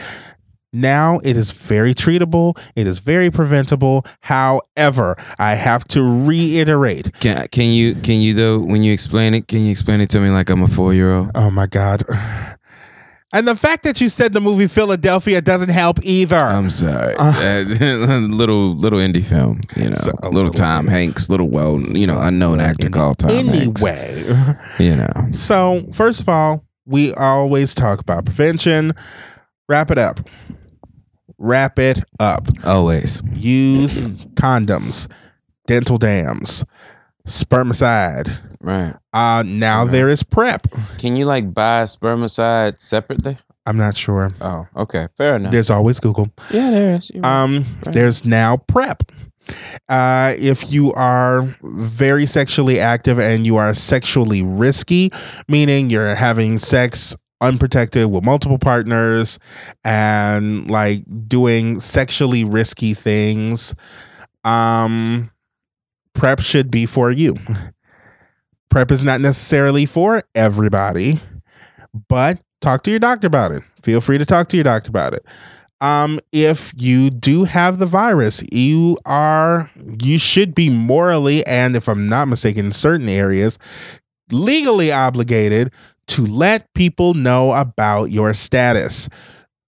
[0.74, 2.58] Now it is very treatable.
[2.76, 4.06] It is very preventable.
[4.22, 7.12] However, I have to reiterate.
[7.20, 9.48] Can can you can you though when you explain it?
[9.48, 11.32] Can you explain it to me like I'm a four year old?
[11.36, 12.04] Oh my God.
[13.34, 16.38] And the fact that you said the movie Philadelphia doesn't help either.
[16.38, 17.14] I'm sorry.
[17.20, 17.64] Uh.
[18.30, 19.96] Little little indie film, you know.
[19.98, 23.84] So, little, little Tom Hanks, little well, you know, unknown actor called Tom Hanks.
[23.84, 24.56] anyway.
[24.80, 25.28] You know.
[25.32, 28.94] So, first of all, we always talk about prevention.
[29.68, 30.22] Wrap it up.
[31.38, 32.48] Wrap it up.
[32.64, 33.22] Always.
[33.34, 34.02] Use
[34.36, 35.12] condoms,
[35.68, 36.64] dental dams,
[37.28, 38.38] spermicide.
[38.62, 38.96] Right.
[39.14, 39.92] Uh, now Okay.
[39.92, 40.68] there is PrEP.
[40.98, 43.38] Can you like buy spermicide separately?
[43.66, 44.32] I'm not sure.
[44.42, 45.08] Oh, okay.
[45.18, 45.52] Fair enough.
[45.52, 46.30] There's always Google.
[46.52, 47.12] yeah, there is.
[47.14, 47.26] You're.
[47.26, 47.94] Um, Right.
[47.94, 49.04] there's now PrEP.
[49.88, 55.12] Uh, if you are very sexually active and you are sexually risky,
[55.48, 59.38] meaning you're having sex unprotected with multiple partners
[59.86, 63.74] and like doing sexually risky things,
[64.44, 65.30] um,
[66.18, 67.36] PrEP should be for you.
[68.70, 71.20] PrEP is not necessarily for everybody,
[72.10, 73.64] but talk to your doctor about it.
[73.82, 75.26] Feel free to talk to your doctor about it
[75.82, 79.70] um if you do have the virus you are
[80.02, 83.60] you should be morally and if i'm not mistaken in certain areas
[84.32, 85.72] legally obligated
[86.08, 89.08] to let people know about your status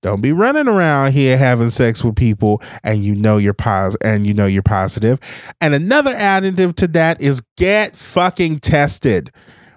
[0.02, 3.56] Don't be running around here having sex with people and you know you're
[4.04, 5.20] and you know you're positive.
[5.60, 9.32] And another additive to that is get fucking tested.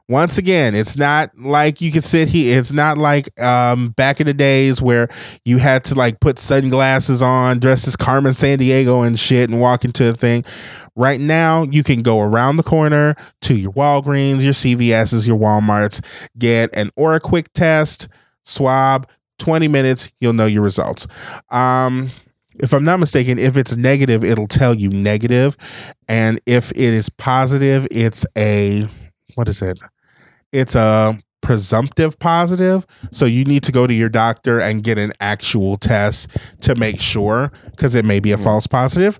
[0.09, 2.59] Once again, it's not like you can sit here.
[2.59, 5.09] It's not like um, back in the days where
[5.45, 9.85] you had to like put sunglasses on, dress as Carmen Sandiego and shit, and walk
[9.85, 10.45] into a thing.
[10.95, 16.05] Right now, you can go around the corner to your Walgreens, your CVS's, your Walmarts,
[16.37, 18.09] get an OraQuick test,
[18.45, 19.09] swab,
[19.43, 21.09] 20 minutes, you'll know your results.
[21.51, 22.11] Um,
[22.61, 25.57] if I'm not mistaken, if it's negative, it'll tell you negative,
[26.07, 28.89] and if it is positive, it's a
[29.35, 29.81] what is it?
[30.53, 32.87] It's a presumptive positive.
[33.11, 36.29] So you need to go to your doctor and get an actual test
[36.61, 39.19] to make sure because it may be a false positive.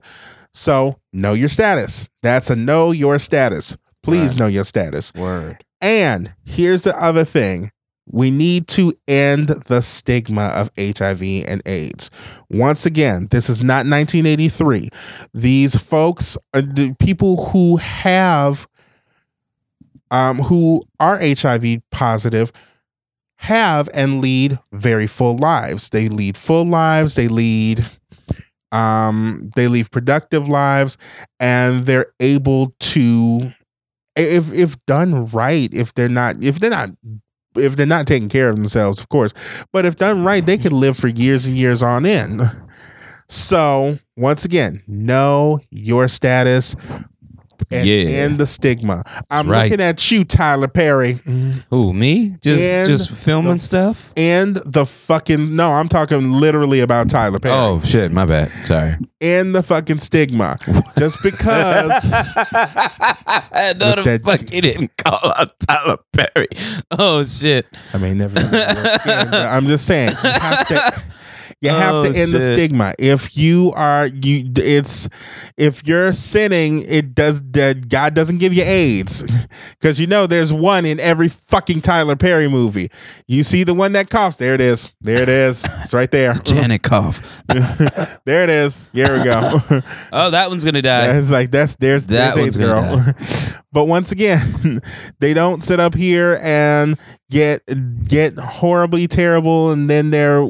[0.55, 2.09] So know your status.
[2.23, 3.77] That's a know your status.
[4.05, 5.13] Please know your status.
[5.15, 5.65] Word.
[5.81, 7.72] And here's the other thing.
[8.07, 12.11] We need to end the stigma of HIV and AIDS.
[12.51, 14.89] Once again, this is not 1983.
[15.33, 18.67] These folks, uh, the people who have,
[20.11, 22.53] um, who are HIV positive,
[23.37, 25.91] have and lead very full lives.
[25.91, 27.15] They lead full lives.
[27.15, 27.85] They lead,
[28.73, 30.99] um, they lead productive lives,
[31.41, 33.53] and they're able to
[34.17, 36.91] if if done right, if they're not if they're not
[37.57, 39.33] if they're not taking care of themselves, of course,
[39.73, 42.43] but if done right, they can live for years and years on end.
[43.29, 46.77] So once again, know your status
[47.71, 47.95] and Yeah.
[48.25, 49.03] end the stigma.
[49.31, 49.65] I'm right.
[49.71, 51.19] looking at you, Tyler Perry.
[51.71, 52.37] Who me?
[52.41, 54.13] Just And just filming the- stuff.
[54.17, 57.55] And the fucking no, I'm talking literally about Tyler Perry.
[57.55, 58.51] Oh shit, my bad.
[58.65, 58.97] Sorry.
[59.21, 60.59] And the fucking stigma.
[60.99, 62.19] Just because no,
[63.95, 66.49] the fuck he didn't call out Tyler Perry.
[66.91, 67.67] Oh shit.
[67.95, 68.35] I mean, never.
[69.05, 71.03] I'm just saying, you have to,
[71.63, 72.93] you have Oh, to end the stigma.
[72.99, 75.09] If you are you, it's
[75.57, 79.23] if you're sinning, it does that God doesn't give you AIDS
[79.81, 82.91] because you know there's one in every fucking Tyler Perry movie.
[83.27, 84.37] You see the one that coughs.
[84.37, 84.91] There it is.
[85.01, 85.65] There it is.
[85.83, 86.35] It's right there.
[86.45, 87.43] Janet cough.
[87.47, 88.89] there it is.
[88.93, 89.61] Here we go.
[90.13, 91.17] Oh, that one's gonna die.
[91.17, 93.62] It's like that's there's That there's AIDS one's girl.
[93.73, 94.81] But once again,
[95.21, 96.99] they don't sit up here and
[97.31, 97.63] get
[98.07, 100.47] get horribly terrible and then they're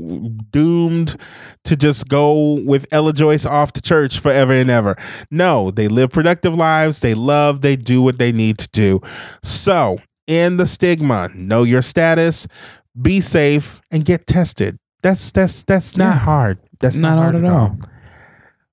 [0.51, 1.17] doomed
[1.65, 4.97] to just go with Ella Joyce off to church forever and ever.
[5.31, 9.01] No, they live productive lives, they love, they do what they need to do.
[9.43, 12.47] So, in the stigma, know your status,
[13.01, 14.79] be safe and get tested.
[15.03, 16.19] That's that's that's not Yeah.
[16.21, 16.59] hard.
[16.81, 17.61] That's Not not, hard hard at at all.
[17.61, 17.79] all.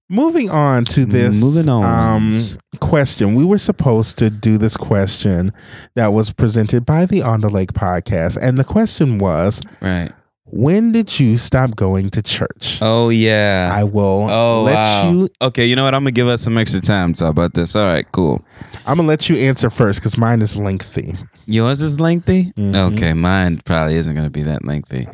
[0.09, 1.83] Moving on to this Moving on.
[1.83, 2.35] um,
[2.79, 3.35] question.
[3.35, 5.53] We were supposed to do this question
[5.95, 8.37] that was presented by the On the Lake podcast.
[8.41, 10.11] And the question was Right.
[10.51, 12.79] When did you stop going to church?
[12.81, 13.69] Oh yeah.
[13.73, 15.11] I will oh let wow.
[15.11, 15.93] you, Okay, you know what?
[15.93, 17.75] I'm gonna give us some extra time to talk about this.
[17.75, 18.43] All right, cool.
[18.85, 21.15] I'm going to let you answer first because mine is lengthy.
[21.45, 22.51] Yours is lengthy.
[22.57, 22.93] Mhm.
[22.93, 25.07] Okay, mine probably isn't gonna be that lengthy.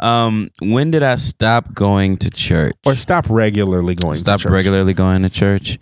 [0.00, 2.74] Um, when did I stop going to church?
[2.86, 4.52] Or stop regularly going stop to church.
[4.52, 5.78] regularly going to church?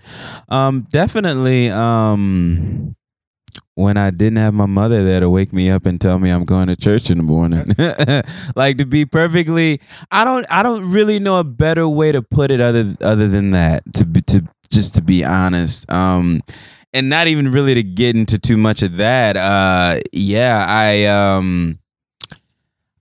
[0.49, 1.71] Um, definitely.
[1.71, 2.95] Um,
[3.75, 6.45] when I didn't have my mother there to wake me up and tell me I'm
[6.45, 7.75] going to church in the morning.
[8.57, 9.81] like to be perfectly,
[10.11, 13.53] I don't, I don't really know a better way to put it other other than
[13.53, 13.83] that.
[13.95, 15.91] To be, to just to be honest.
[15.91, 16.43] Um,
[16.95, 19.37] and not even really to get into too much of that.
[19.37, 21.79] Uh, yeah, I um.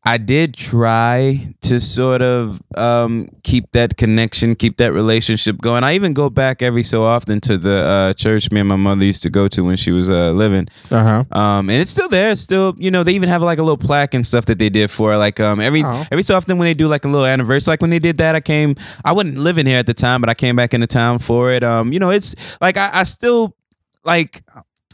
[0.03, 5.83] I did try to sort of um, keep that connection, keep that relationship going.
[5.83, 9.05] I even go back every so often to the uh, church me and my mother
[9.05, 10.67] used to go to when she was uh, living.
[10.89, 11.39] Uh huh.
[11.39, 12.31] Um, and it's still there.
[12.31, 14.69] It's still, you know, they even have like a little plaque and stuff that they
[14.69, 16.03] did for like um every Oh.
[16.11, 17.71] every so often when they do like a little anniversary.
[17.73, 18.75] Like when they did that, I came.
[19.05, 21.63] I wasn't living here at the time, but I came back into town for it.
[21.63, 23.55] Um, you know, it's like I, I still
[24.03, 24.43] like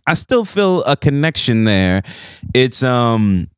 [0.05, 2.03] I still feel a connection there.
[2.53, 3.49] It's um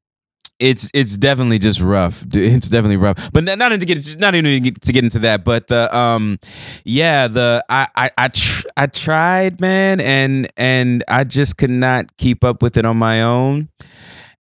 [0.60, 2.24] it's it's definitely just rough.
[2.34, 3.32] It's definitely rough.
[3.32, 5.44] But not, to get not even to get, to get into that.
[5.46, 6.38] But the um,
[6.84, 12.18] yeah, the I I I, tr- I tried, man, and and I just could not
[12.18, 13.70] keep up with it on my own.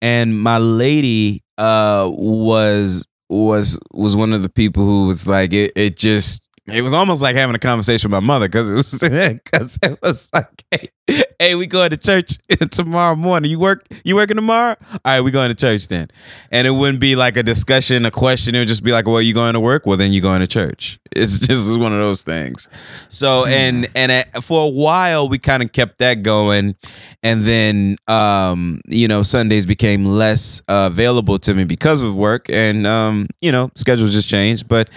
[0.02, 5.74] And my lady uh was was was one of the people who was like it.
[5.76, 8.92] It just it was almost like having a conversation with my mother because it was
[9.00, 10.90] because it was like hey,
[11.40, 12.38] we going to church
[12.72, 13.52] tomorrow morning.
[13.52, 14.76] You work you working tomorrow?
[14.92, 16.08] All right, we going to church then.
[16.52, 18.56] And it wouldn't be like a discussion, a question.
[18.56, 19.86] It would just be like, well, you going to work?
[19.86, 21.00] Well, then you going to church.
[21.16, 22.68] It's just one of those things.
[23.08, 26.76] So and and at, for a while we kind of kept that going,
[27.24, 32.50] and then um you know Sundays became less uh, available to me because of work,
[32.50, 34.68] and um you know schedules just changed.
[34.68, 34.90] But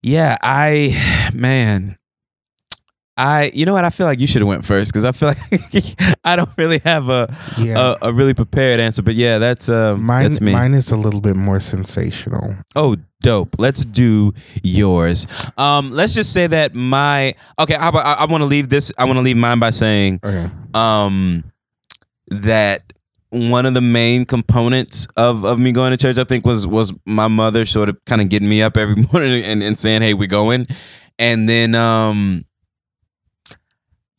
[0.00, 1.96] yeah, I man.
[3.22, 3.84] I, you know what?
[3.84, 5.28] I feel like you should have went first because I feel
[5.74, 7.94] like I don't really have a, Yeah.
[8.02, 9.02] a a really prepared answer.
[9.02, 10.52] But yeah, that's um, mine, that's me.
[10.52, 12.54] mine is a little bit more sensational.
[12.74, 13.56] Oh, dope.
[13.58, 15.26] Let's do yours.
[15.58, 17.74] Um, let's just say that my okay.
[17.74, 18.90] How about I, I want to leave this.
[18.96, 20.50] I want to leave mine by saying Okay.
[20.74, 21.44] um
[22.28, 22.92] that
[23.30, 26.92] one of the main components of of me going to church, I think, was was
[27.06, 30.14] my mother sort of kind of getting me up every morning and, and saying, "Hey,
[30.14, 30.66] we're going,"
[31.18, 32.44] and then um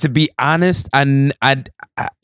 [0.01, 1.63] to be honest, I, I,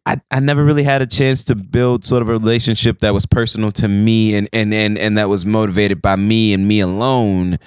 [0.05, 3.25] I, I never really had a chance to build sort of a relationship that was
[3.25, 7.57] personal to me and and and, and that was motivated by me and me alone.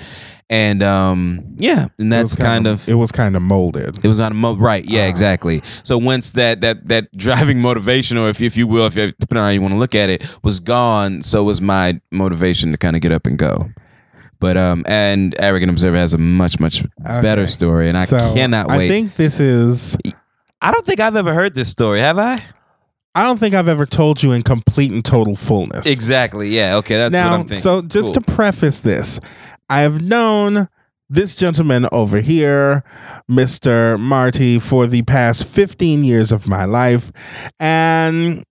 [0.49, 4.05] And um yeah, and that's was kind of it was kind of molded.
[4.05, 5.09] it was on a mo right, yeah, Uh.
[5.09, 5.63] exactly.
[5.85, 9.43] So once that that that driving motivation, or if if you will, if you, depending
[9.43, 12.79] on how you want to look at it, was gone, so was my motivation to
[12.79, 13.69] kind of get up and go.
[14.41, 18.69] But um, and arrogant observer has a much much better story, and I So, cannot
[18.69, 18.87] wait.
[18.87, 19.97] I think this is.
[20.63, 22.01] I don't think I've ever heard this story.
[22.01, 22.43] Have I?
[23.15, 25.87] I don't think I've ever told you in complete and total fullness.
[25.87, 26.49] Exactly.
[26.49, 26.77] Yeah.
[26.77, 26.97] Okay.
[26.97, 27.63] That's now, what I'm thinking.
[27.63, 28.23] so just Cool.
[28.23, 29.21] to preface this,
[29.69, 30.69] I have known
[31.09, 32.85] this gentleman over here,
[33.29, 33.99] Mr.
[33.99, 37.11] Marty, for the past 15 years of my life.
[37.59, 38.45] And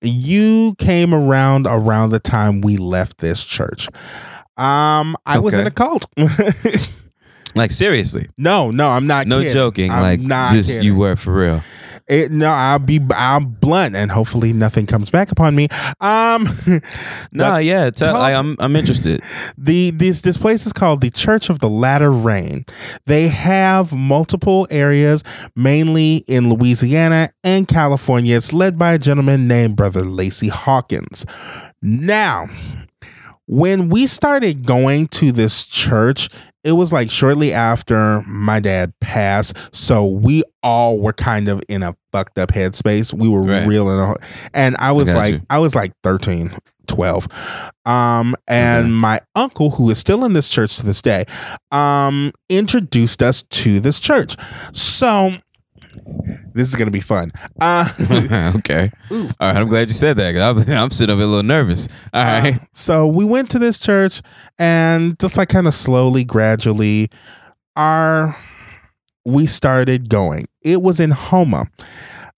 [0.00, 3.88] you came around around the time we left this church.
[4.56, 5.60] Um, I was Okay.
[5.62, 6.06] in a cult.
[7.54, 9.52] like seriously, no, no, I'm not no kidding.
[9.54, 9.90] joking.
[9.90, 10.84] I'm like not just kidding.
[10.84, 11.62] you were for real.
[12.08, 15.66] It, no, I'll be I'm blunt and hopefully nothing comes back upon me.
[16.00, 16.48] Um
[17.32, 17.90] No, yeah.
[17.90, 19.22] Tell, like, I'm I'm interested.
[19.58, 22.64] the this this place is called the Church of the Latter Rain.
[23.06, 25.24] They have multiple areas,
[25.56, 28.36] mainly in Louisiana and California.
[28.36, 31.26] It's led by a gentleman named Brother Lacey Hawkins.
[31.82, 32.46] Now,
[33.46, 36.28] when we started going to this church,
[36.64, 39.56] it was like shortly after my dad passed.
[39.72, 43.12] So we all were kind of in a fucked up headspace.
[43.12, 43.66] We were Right.
[43.66, 44.14] real in a,
[44.52, 45.40] and I was got like, you.
[45.48, 46.56] I was like 13,
[46.88, 47.28] 12.
[47.84, 48.90] Um, and Okay.
[48.92, 51.24] my uncle, who is still in this church to this day,
[51.70, 54.34] um, introduced us to this church.
[54.72, 55.34] So
[56.54, 57.32] this is gonna be fun.
[57.60, 57.88] Uh,
[58.56, 58.86] okay.
[59.10, 59.56] All right.
[59.56, 60.36] I'm glad you said that.
[60.36, 61.88] I'm, I'm sitting up a little nervous.
[62.14, 62.54] All right.
[62.54, 64.22] Uh, so we went to this church
[64.58, 67.10] and just like kind of slowly, gradually,
[67.76, 68.36] our
[69.24, 70.46] we started going.
[70.62, 71.66] It was in Houma.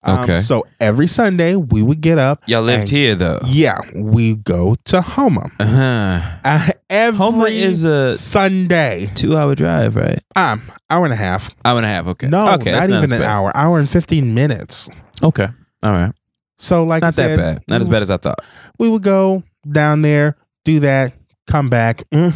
[0.03, 0.39] Um, Okay.
[0.39, 2.41] So every Sunday we would get up.
[2.47, 3.39] Y'all lived and- here though.
[3.45, 5.51] Yeah, we go to Houma.
[5.59, 6.21] Uh-huh.
[6.45, 9.09] Uh, every Houma is a- Sunday.
[9.15, 10.21] Two hour drive, right?
[10.37, 11.53] Um, hour and a half.
[11.65, 12.07] Hour and a half.
[12.07, 12.27] Okay.
[12.27, 12.71] No, Okay.
[12.71, 13.21] not even an bad.
[13.23, 13.51] hour.
[13.55, 14.89] Hour and fifteen minutes.
[15.21, 15.47] Okay.
[15.83, 16.13] All right.
[16.57, 17.63] So like I Not that bad.
[17.67, 18.39] Not as bad as I thought.
[18.79, 21.13] we would go down there, do that,
[21.47, 22.33] come back, mm,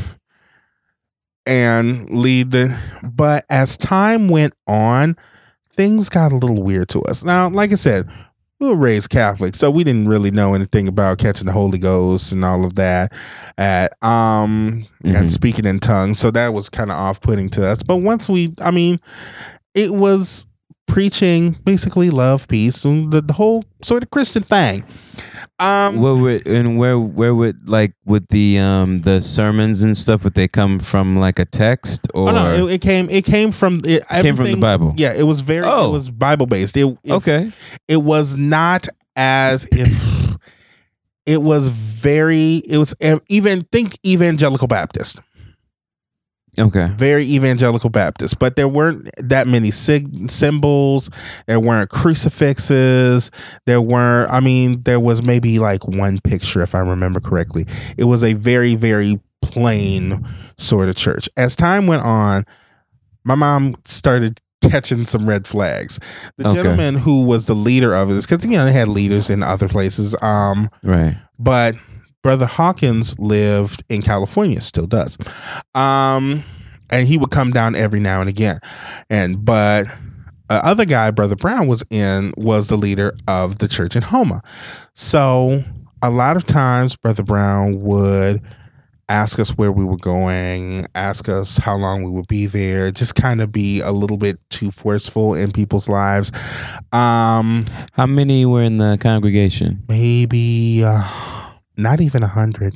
[1.46, 2.78] and lead the.
[3.04, 5.16] But as time went on,
[5.76, 7.24] things got a little weird to us.
[7.24, 8.10] Now, like I said,
[8.60, 12.32] we were raised Catholic, so we didn't really know anything about catching the Holy Ghost
[12.32, 13.12] and all of that,
[13.58, 15.16] at um, Mhm.
[15.20, 16.20] and speaking in tongues.
[16.20, 17.84] So that was kind of off-putting to us.
[17.84, 19.00] But once we, I mean,
[19.76, 20.46] it was
[20.88, 24.84] preaching basically love, peace, and the, the whole sort of Christian thing.
[25.60, 30.24] Um, Where would and where where would like with the um the sermons and stuff
[30.24, 32.68] would they come from like a text or Oh no!
[32.68, 33.08] It, it came.
[33.10, 33.82] It came from.
[33.86, 34.94] It came from the Bible?
[34.98, 35.66] Yeah, it was very.
[35.66, 35.90] Oh.
[35.90, 36.76] It was Bible based.
[36.76, 37.52] It, it okay.
[37.88, 39.68] It was not as.
[39.72, 40.38] It,
[41.26, 42.56] it was very.
[42.68, 42.96] It was
[43.30, 45.20] even think evangelical Baptist.
[46.60, 46.90] Okay.
[46.96, 51.10] Very evangelical Baptist, but there weren't that many sig- symbols.
[51.48, 53.32] There weren't crucifixes.
[53.66, 54.32] There weren't.
[54.32, 57.66] I mean, there was maybe like one picture, if I remember correctly.
[57.98, 60.26] It was a very, very plain
[60.58, 61.28] sort of church.
[61.38, 62.46] As time went on,
[63.24, 66.00] my mom started catching some red flags.
[66.38, 66.56] The Okay.
[66.62, 69.68] gentleman who was the leader of this, because you know they had leaders in other
[69.68, 70.16] places.
[70.22, 71.18] Um, Right.
[71.40, 71.76] but
[72.24, 75.18] brother hawkins lived in california still does
[75.76, 76.44] um
[76.90, 78.58] and he would come down every now and again
[79.10, 79.86] and but
[80.50, 84.42] uh, other guy brother brown was in was the leader of the church in houma
[84.94, 85.64] so
[86.02, 88.42] a lot of times brother brown would
[89.10, 93.16] ask us where we were going, ask us how long we would be there, just
[93.16, 96.32] kind of be a little bit too forceful in people's lives.
[96.94, 99.84] Um, How many were in the congregation?
[99.90, 101.04] maybe uh,
[101.78, 102.76] not even a hundred,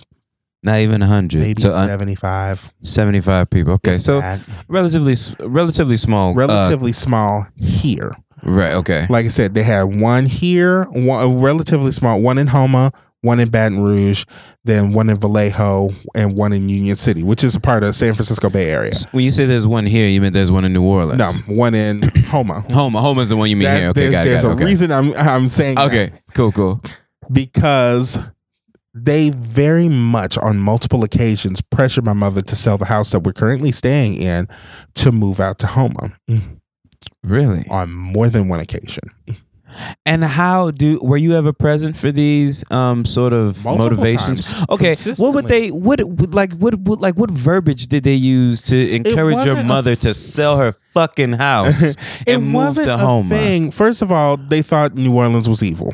[0.64, 1.42] Not even a hundred.
[1.42, 2.74] maybe so uh, seventy-five.
[2.82, 3.74] seventy-five people.
[3.74, 4.40] Okay, so that.
[4.68, 6.32] relatively, relatively small.
[6.32, 8.12] uh, relatively small here.
[8.44, 8.74] right.
[8.74, 9.08] Okay.
[9.10, 12.92] Like I said, they had one here, one relatively small, one in Houma,
[13.22, 14.26] one in Baton Rouge,
[14.64, 18.14] then one in Vallejo, and one in Union City, which is a part of San
[18.14, 18.92] Francisco Bay Area.
[19.12, 21.18] When you say there's one here, you mean there's one in New Orleans.
[21.20, 22.64] No, one in Houma.
[22.72, 23.02] Houma.
[23.02, 23.90] Houma's the one you mean That- here.
[23.90, 24.30] Okay, there's got it.
[24.30, 24.52] there's Got it.
[24.52, 24.66] a Okay.
[24.66, 25.88] reason I'm I'm saying that.
[25.88, 26.12] Okay.
[26.34, 26.52] Cool.
[26.52, 26.82] Cool.
[27.32, 28.20] because
[29.06, 33.34] they very much on multiple occasions pressured my mother to sell the house that we're
[33.34, 34.48] currently staying in
[34.96, 36.14] to move out to Houma
[37.24, 37.66] Really?
[37.70, 39.04] on more than one occasion.
[40.06, 44.52] And how do were you ever present for these um sort of Multiple motivations?
[44.52, 48.14] times, Okay, what would they what would- like what, what like what verbiage did they
[48.16, 52.54] use to encourage your wasn't a mother to sell her fucking house it and move
[52.54, 53.30] wasn't to Houma?
[53.30, 53.72] thing.
[53.72, 55.94] First of all, they thought New Orleans was evil.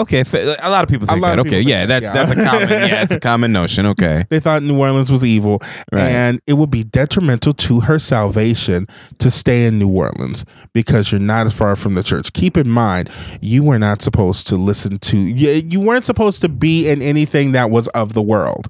[0.00, 0.22] Okay,
[0.62, 1.38] a lot of people think that.
[1.40, 3.86] Okay, yeah, that's that, that's a common yeah, it's a common notion.
[3.98, 5.60] Okay, They thought New Orleans was evil,
[5.92, 6.02] Right.
[6.08, 8.86] and it would be detrimental to her salvation
[9.18, 12.32] to stay in New Orleans because you're not as far from the church.
[12.32, 15.18] Keep in mind, you were not supposed to listen to.
[15.18, 18.68] You, you weren't supposed to be in anything that was of the world.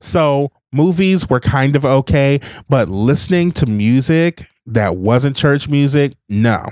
[0.00, 6.66] So movies were kind of okay, but listening to music that wasn't church music, no.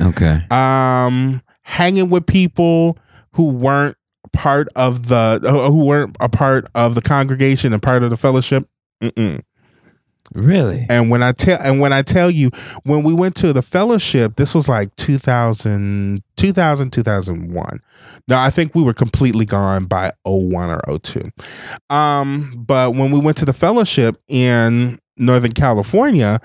[0.00, 2.96] okay, Um, hanging with people
[3.32, 3.96] who weren't
[4.32, 8.68] part of the who weren't a part of the congregation and part of the fellowship.
[9.02, 9.42] Mm-mm.
[10.34, 10.86] really?
[10.90, 12.50] And when I tell and when I tell you
[12.82, 17.80] when we went to the fellowship, this was like 2000, 2000 2001.
[18.26, 21.30] Now I think we were completely gone by 01 or 02.
[21.90, 26.40] Um, but when we went to the fellowship in Northern California,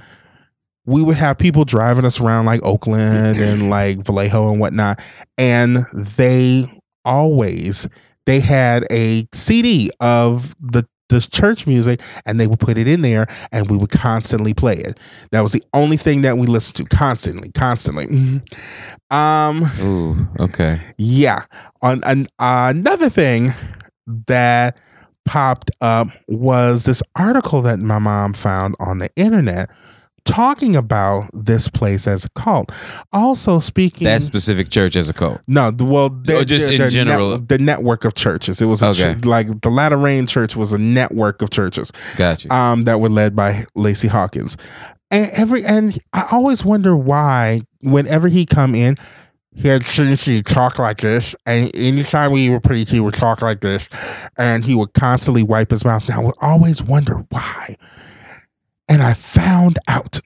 [0.85, 5.01] we would have people driving us around like Oakland and like Vallejo and whatnot,
[5.37, 6.65] and they
[7.05, 7.87] always
[8.25, 13.01] they had a CD of the this church music and they would put it in
[13.01, 14.99] there and we would constantly play it.
[15.31, 18.41] That was the only thing that we listened to constantly, constantly.
[19.11, 20.81] Um Ooh, okay.
[20.97, 21.43] yeah.
[21.81, 23.53] On an, another thing
[24.27, 24.77] that
[25.25, 29.69] popped up was this article that my mom found on the internet
[30.25, 32.71] talking about this place as a cult.
[33.11, 35.41] Also speaking That specific church as a cult.
[35.47, 37.31] no, well, they- Or just in they're general?
[37.31, 38.61] net- the network of churches.
[38.61, 39.15] It was Okay.
[39.23, 42.51] like the Latter Rain Church was a network of churches Got you.
[42.51, 44.55] um, that were led by Lacey Hawkins.
[45.11, 48.95] And every and I always wonder why whenever he come in,
[49.55, 53.43] he had tendency to talk like this, and anytime we were preach, he would talk
[53.43, 53.87] like this,
[54.37, 56.09] and he would constantly wipe his mouth.
[56.09, 57.75] Now I would always wonder why.
[58.89, 60.19] And I found out.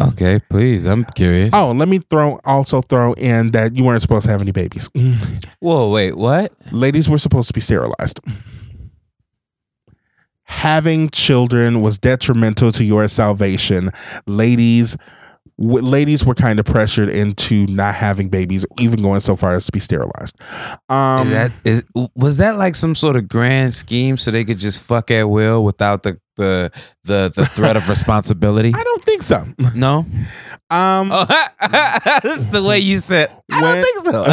[0.00, 0.86] okay, please.
[0.86, 1.50] I'm curious.
[1.52, 4.88] Oh, let me throw also throw in that you weren't supposed to have any babies.
[5.60, 6.52] Whoa, wait, what?
[6.72, 8.20] ladies were supposed to be sterilized.
[10.46, 13.90] Having children was detrimental to your salvation.
[14.26, 14.94] Ladies,
[15.58, 19.64] w- ladies were kind of pressured into not having babies, even going so far as
[19.66, 20.38] to be sterilized.
[20.90, 21.84] Um, is that is
[22.14, 25.64] was that like some sort of grand scheme so they could just fuck at will
[25.64, 26.70] without the the
[27.04, 28.72] the, the threat of responsibility?
[28.74, 29.44] I don't think so.
[29.74, 30.06] No.
[30.70, 31.26] Um, Oh,
[32.22, 33.30] this is the way you said.
[33.52, 34.24] I When- don't think so.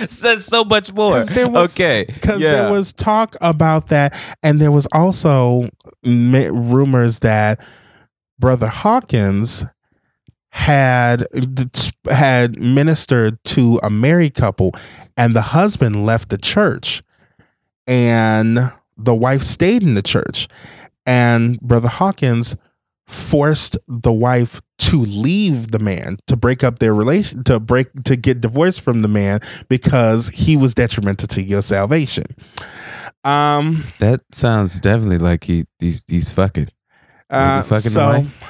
[0.02, 1.14] um, says so much more.
[1.14, 2.52] 'Cause there was- okay, because yeah.
[2.52, 5.68] there was talk about that, and there was also
[6.04, 7.60] mi- rumors that
[8.38, 9.64] Brother Hawkins
[10.50, 11.26] had
[12.10, 14.72] had ministered to a married couple,
[15.16, 17.02] and the husband left the church,
[17.86, 20.48] and the wife stayed in the church,
[21.04, 22.56] and Brother Hawkins
[23.06, 28.16] forced the wife to leave the man to break up their relation to break to
[28.16, 29.38] get divorced from the man
[29.68, 32.24] because he was detrimental to your salvation
[33.22, 36.68] um that sounds definitely like he he's he's fucking.
[37.30, 38.44] uh, he fucking so wife?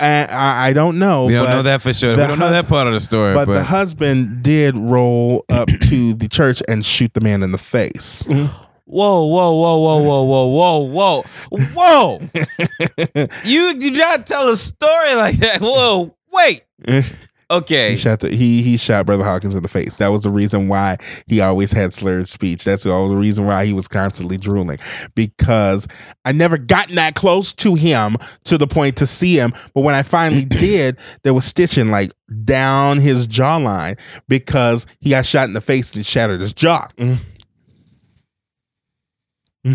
[0.00, 2.12] I, I don't know We don't know that for sure.
[2.12, 3.34] We don't know that part of the story.
[3.34, 7.52] but But, the husband did roll up to the church and shoot the man in
[7.52, 8.26] the face
[8.84, 13.26] whoa, whoa, whoa, whoa, whoa, whoa, whoa, whoa, whoa!
[13.44, 15.60] you do not tell a story like that.
[15.60, 16.62] Whoa, wait.
[17.50, 17.90] Okay.
[17.90, 19.98] He shot the, he he shot Brother Hawkins in the face.
[19.98, 22.64] That was the reason why he always had slurred speech.
[22.64, 24.78] That's all the reason why he was constantly drooling.
[25.14, 25.86] Because
[26.24, 29.52] I never gotten that close to him to the point to see him.
[29.74, 32.12] But when I finally did, there was stitching like
[32.44, 36.86] down his jawline because he got shot in the face and it shattered his jaw.
[36.96, 37.18] Mm.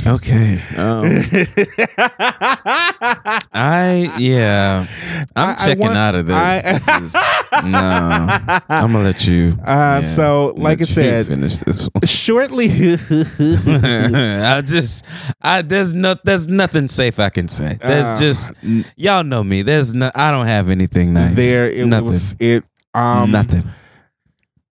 [0.05, 0.61] Okay.
[0.77, 1.03] Um,
[3.53, 4.85] I yeah.
[5.35, 6.35] I'm I- I checking want- out of this.
[6.35, 7.13] I- This is-
[7.63, 7.79] no,
[8.69, 9.57] I'm gonna let you.
[9.65, 12.01] Uh, so, like I said- finish this one.
[12.05, 15.05] Shortly, I just,
[15.41, 17.77] I there's no, there's nothing safe I can say.
[17.81, 18.53] There's Uh, just,
[18.95, 19.63] y'all know me.
[19.63, 21.35] There's no, I don't have anything nice.
[21.35, 22.35] there it nothing, was.
[22.39, 22.63] It
[22.93, 23.63] um nothing.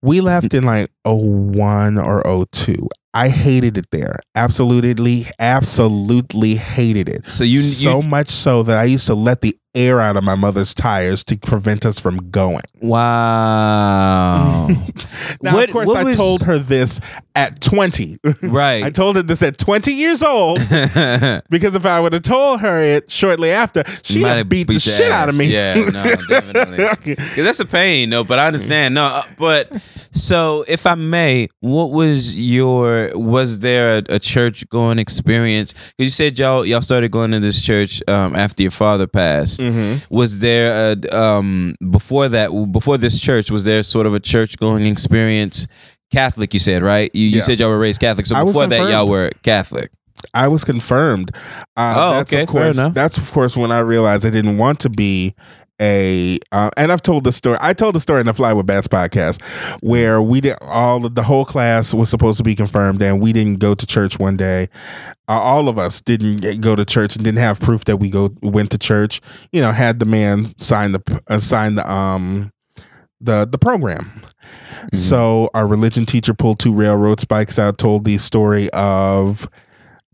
[0.02, 2.88] we left in like 01 or 02.
[3.14, 4.18] I hated it there.
[4.34, 7.30] Absolutely, absolutely hated it.
[7.30, 10.24] So you, so you much so that I used to let the air out of
[10.24, 12.62] my mother's tires to prevent us from going.
[12.80, 14.68] wow,
[15.42, 17.00] Now, What- of course, I was- told her this
[17.34, 18.16] at 20.
[18.42, 18.82] Right.
[18.82, 20.58] I told her this at 20 years old
[21.50, 24.74] because if I would have told her it shortly after, she'd have have beat the
[24.74, 25.46] beat your shit out of me.
[25.46, 27.14] Yeah, no, definitely.
[27.42, 28.24] That's a pain, no.
[28.24, 29.04] But I understand, no.
[29.04, 29.70] uh, But
[30.12, 33.10] so, if I may, what was your?
[33.14, 35.72] Was there a, a church going experience?
[35.74, 39.60] Because you said y'all y'all started going to this church um, after your father passed.
[39.72, 40.02] Mhm.
[40.10, 42.50] Was there a um before that?
[42.72, 45.66] Before this church, was there sort of a church going experience?
[46.10, 47.10] Catholic, you said right?
[47.14, 47.42] You, you Yeah.
[47.42, 48.26] said y'all were raised Catholic.
[48.26, 49.90] So I before that, y'all were Catholic.
[50.34, 51.30] I was confirmed.
[51.76, 52.94] Uh, Oh, that's okay, Of fair course, enough.
[52.94, 55.34] That's of course when I realized I didn't want to be
[55.80, 56.38] a.
[56.52, 57.58] Uh, and I've told the story.
[57.60, 59.42] I told the story in the Fly with Bats podcast
[59.82, 63.32] where we did all of the whole class was supposed to be confirmed, and we
[63.32, 64.68] didn't go to church one day.
[65.28, 68.30] Uh, all of us didn't go to church and didn't have proof that we go
[68.42, 69.20] went to church.
[69.52, 72.52] You know, had the man sign the uh, sign the um
[73.20, 74.04] the the program.
[74.04, 74.96] Mm-hmm.
[74.96, 79.48] So our religion teacher pulled two railroad spikes out, told the story of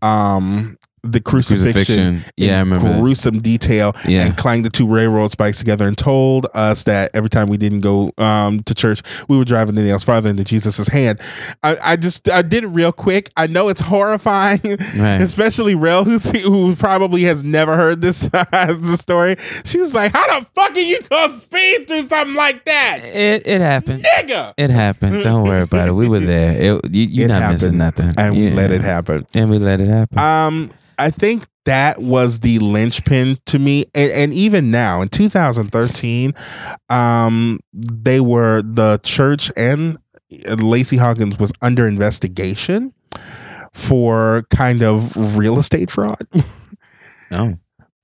[0.01, 0.77] um
[1.11, 2.89] the crucifixion, Yeah, I remember.
[2.89, 2.99] that.
[3.01, 4.25] gruesome detail Yeah.
[4.25, 7.81] and clanged the two railroad spikes together and told us that every time we didn't
[7.81, 11.19] go um, to church, we were driving the nails farther into Jesus' hand.
[11.63, 13.29] I, I just I did it real quick.
[13.37, 14.59] I know it's horrifying,
[14.97, 15.21] Right.
[15.21, 19.35] especially Rail, who's, who probably has never heard this the story.
[19.63, 23.61] She's like, "How the fuck are you gonna speed through something like that, It it
[23.61, 24.03] happened.
[24.03, 25.23] nigga?" It happened.
[25.23, 25.93] Don't worry about it.
[25.93, 26.51] We were there.
[26.51, 28.13] It, you, you're It not happened, missing nothing.
[28.17, 29.25] and we let it happen.
[29.33, 30.17] And we let it happen.
[30.19, 36.33] Um, I think that was the linchpin to me, and, and even now in 2013,
[36.89, 39.97] um, they were the church and
[40.57, 42.93] Lacey Hawkins was under investigation
[43.73, 46.27] for kind of real estate fraud.
[47.31, 47.55] oh,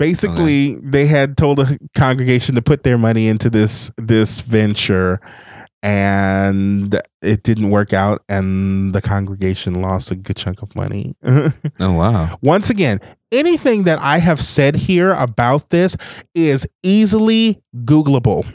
[0.01, 5.19] Basically, they had told the congregation to put their money into this this venture.
[5.83, 11.15] And it didn't work out, and the congregation lost a good chunk of money.
[11.23, 12.37] oh wow.
[12.41, 12.99] Once again,
[13.31, 15.97] anything that I have said here about this
[16.35, 18.45] is easily Googleable.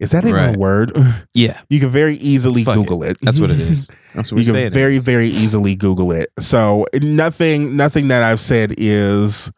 [0.00, 0.56] Is that even Right.
[0.56, 0.92] a word?
[1.34, 3.18] Yeah, You can very easily Fuck Google it.
[3.20, 3.88] that's what it is.
[4.14, 4.72] That's what You we're can saying.
[4.72, 6.30] very, very easily Google it.
[6.40, 9.52] So nothing, nothing that I've said is.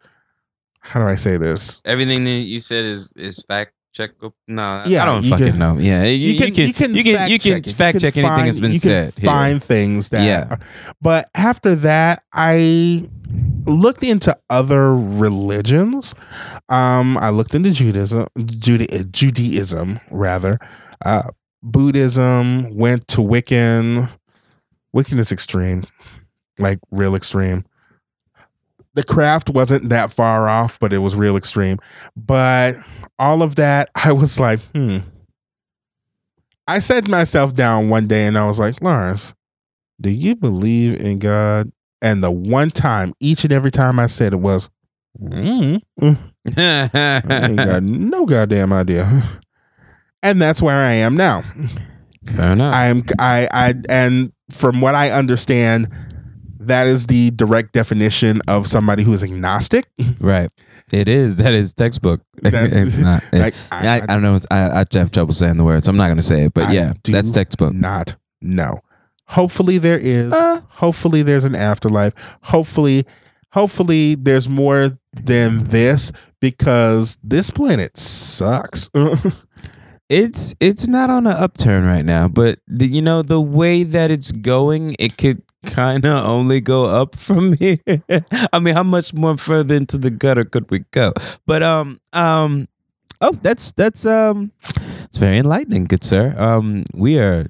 [0.81, 1.81] How do I say this?
[1.85, 4.11] Everything that you said is is fact check.
[4.23, 4.33] up.
[4.47, 5.77] No, Yeah, I don't fucking can- know.
[5.79, 8.13] Yeah, you, you can you can you can, you can fact check fact You check
[8.15, 9.13] can anything find- that's been you can said.
[9.17, 9.25] here.
[9.29, 10.23] Find things that.
[10.25, 10.55] Yeah.
[11.01, 13.07] But after that, I
[13.65, 16.13] looked into other religions.
[16.69, 20.59] Um, I looked into Judaism, Juda- Judaism rather,
[21.05, 21.23] uh,
[21.61, 22.75] Buddhism.
[22.77, 24.09] Went to Wiccan.
[24.95, 25.85] Wiccan is extreme,
[26.59, 27.65] like real extreme.
[28.95, 31.79] The craft wasn't that far off, but it was real extreme.
[32.15, 32.75] But
[33.19, 34.99] all of that, I was like, hmm.
[36.67, 39.33] I sat myself down one day and I was like, Lawrence,
[39.99, 41.71] do you believe in God?
[42.01, 44.69] And the one time, each and every time I said it was,
[45.21, 46.17] mm, mm,
[46.57, 49.23] I ain't got no goddamn idea.
[50.25, 51.43] And that's where I am now.
[52.33, 52.73] Fair enough.
[52.73, 55.89] I am I I and from what I understand,
[56.61, 59.85] that is the direct definition of somebody who is agnostic.
[60.21, 60.49] right.
[60.93, 61.37] It is.
[61.37, 62.21] That is textbook.
[62.41, 63.23] That's- it's not.
[63.33, 64.37] like, I, I- I, don't know.
[64.51, 65.87] I, I have trouble saying the words.
[65.87, 67.73] I'm not going to say it, but I yeah, that's textbook.
[67.73, 68.81] Not no.
[69.25, 70.31] Hopefully there is.
[70.31, 72.13] Uh, hopefully there's an afterlife.
[72.43, 73.05] Hopefully,
[73.51, 78.91] hopefully there's more than this because this planet sucks.
[80.09, 84.11] it's it's not on an upturn right now, but the, you know the way that
[84.11, 87.77] it's going, it could kind of only go up from here.
[88.51, 91.13] I mean, how much more further into the gutter could we go?
[91.45, 92.67] But um um
[93.21, 94.51] oh, that's that's um
[95.05, 96.33] it's very enlightening, good sir.
[96.37, 97.47] Um, we are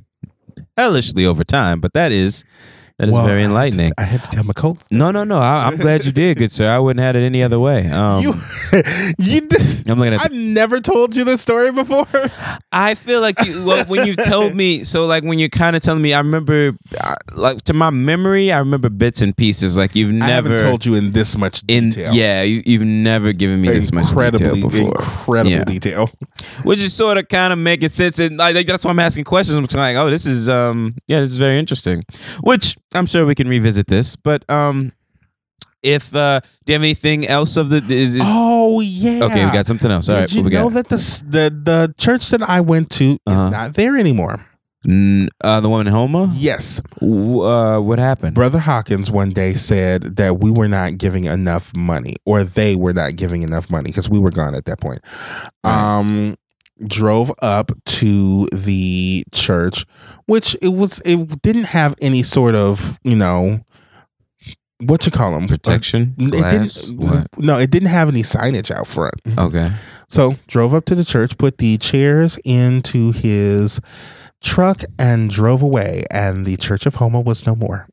[0.78, 2.44] hellishly over time, but that is
[3.00, 3.92] That is Well, very I had to- enlightening.
[3.98, 4.88] I had to tell my Colts.
[4.92, 5.38] No, no, no.
[5.38, 6.70] I, I'm glad you did, good sir.
[6.70, 7.88] I wouldn't have had it any other way.
[7.90, 8.34] Um, you,
[9.18, 9.90] you did.
[9.90, 10.22] I'm looking at.
[10.22, 12.06] I've never told you this story before.
[12.72, 15.82] I feel like you, well, when you told me, so like when you're kind of
[15.82, 19.76] telling me, I remember, uh, like to my memory, I remember bits and pieces.
[19.76, 22.14] Like you've I never haven't told you in this much in detail.
[22.14, 25.64] yeah, you, you've never given me this much incredibly, detail before, incredible Yeah.
[25.64, 26.10] detail.
[26.64, 28.20] which is sort of kind of making sense.
[28.20, 29.58] And like that's why I'm asking questions.
[29.58, 32.04] I'm like, oh, this is um, yeah, this is very interesting.
[32.42, 34.92] Which I'm sure we can revisit this, but um,
[35.82, 37.78] if uh, do you have anything else of the?
[37.78, 39.24] Is, is, Oh yeah.
[39.26, 40.10] okay, we got something else.
[40.10, 40.74] All Did right, you know got?
[40.76, 43.46] that the the the church that I went to Uh-huh.
[43.48, 44.46] is not there anymore?
[44.86, 46.30] Uh, the woman in Houma.
[46.36, 48.36] Yes, Uh, what happened?
[48.36, 52.92] Brother Hawkins one day said that we were not giving enough money, or they were
[52.94, 55.00] not giving enough money because we were gone at that point.
[55.64, 55.98] Right.
[56.00, 56.36] Um,
[56.88, 59.86] drove up to the church,
[60.26, 63.62] which it was it didn't have any sort of you know
[64.80, 66.90] what you call them Protection, It glass.
[67.38, 69.16] no, it didn't have any signage out front.
[69.38, 69.72] Okay.
[70.10, 73.80] So drove up to the church, put the chairs into his
[74.42, 76.04] truck, and drove away.
[76.12, 77.88] And the Church of Houma was no more.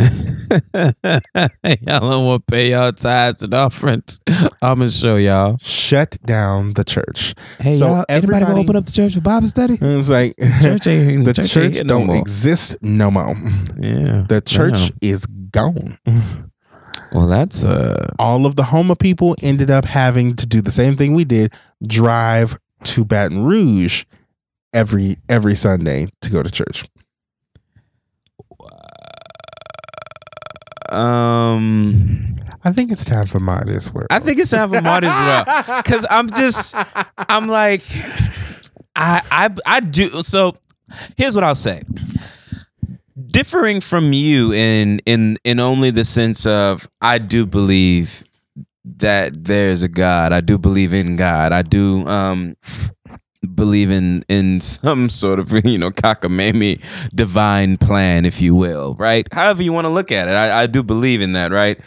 [0.74, 4.20] y'all don't want to pay y'all tithes and offerings.
[4.26, 5.56] I'm gonna show y'all.
[5.60, 7.34] Shut down the church.
[7.58, 9.78] Hey, So y'all, anybody gonna everybody- open up the church for Bible study?
[9.80, 12.16] It's like Church ain't the church, church, ain't don't more.
[12.16, 13.34] exist no more.
[13.78, 14.98] yeah, The church Damn.
[15.02, 15.98] is gone.
[17.12, 18.08] Well, that's uh.
[18.18, 21.52] All of the Houma people ended up having to do the same thing we did:
[21.86, 24.04] drive to Baton Rouge
[24.72, 26.86] every every Sunday to go to church.
[30.90, 34.08] Um, I think it's time for Marty's work.
[34.10, 35.46] I think it's time for Marty's World
[35.84, 36.74] because I'm just,
[37.16, 37.82] I'm like,
[38.96, 40.08] I, I, I do.
[40.22, 40.56] So,
[41.16, 41.82] here's what I'll say.
[43.26, 48.24] Differing from you in in in only the sense of I do believe
[48.84, 50.32] that there's a God.
[50.32, 51.52] I do believe in God.
[51.52, 52.56] I do um
[53.54, 56.82] believe in in some sort of you know cockamamie
[57.14, 59.26] divine plan, if you will, right?
[59.32, 61.78] However you want to look at it, I, I do believe in that, right?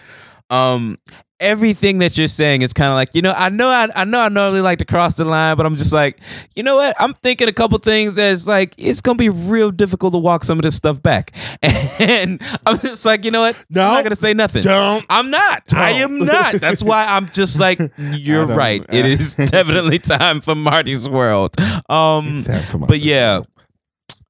[0.50, 0.98] Um,
[1.44, 4.20] everything that you're saying is kind of like you know I know I, I know
[4.22, 6.20] I normally like to cross the line, but I'm just like
[6.56, 10.14] you know what I'm thinking a couple things that's like it's gonna be real difficult
[10.14, 11.32] to walk some of this stuff back,
[11.62, 13.82] and I'm just like you know what No.
[13.84, 14.64] I'm not gonna say nothing.
[14.64, 15.06] Don't.
[15.10, 15.74] I'm not.
[15.74, 16.62] I am Don't.
[16.62, 18.86] That's why I'm just like, you're don't- right.
[18.90, 21.54] It is definitely time for Marty's World.
[21.90, 23.48] Um, It's but yeah, World.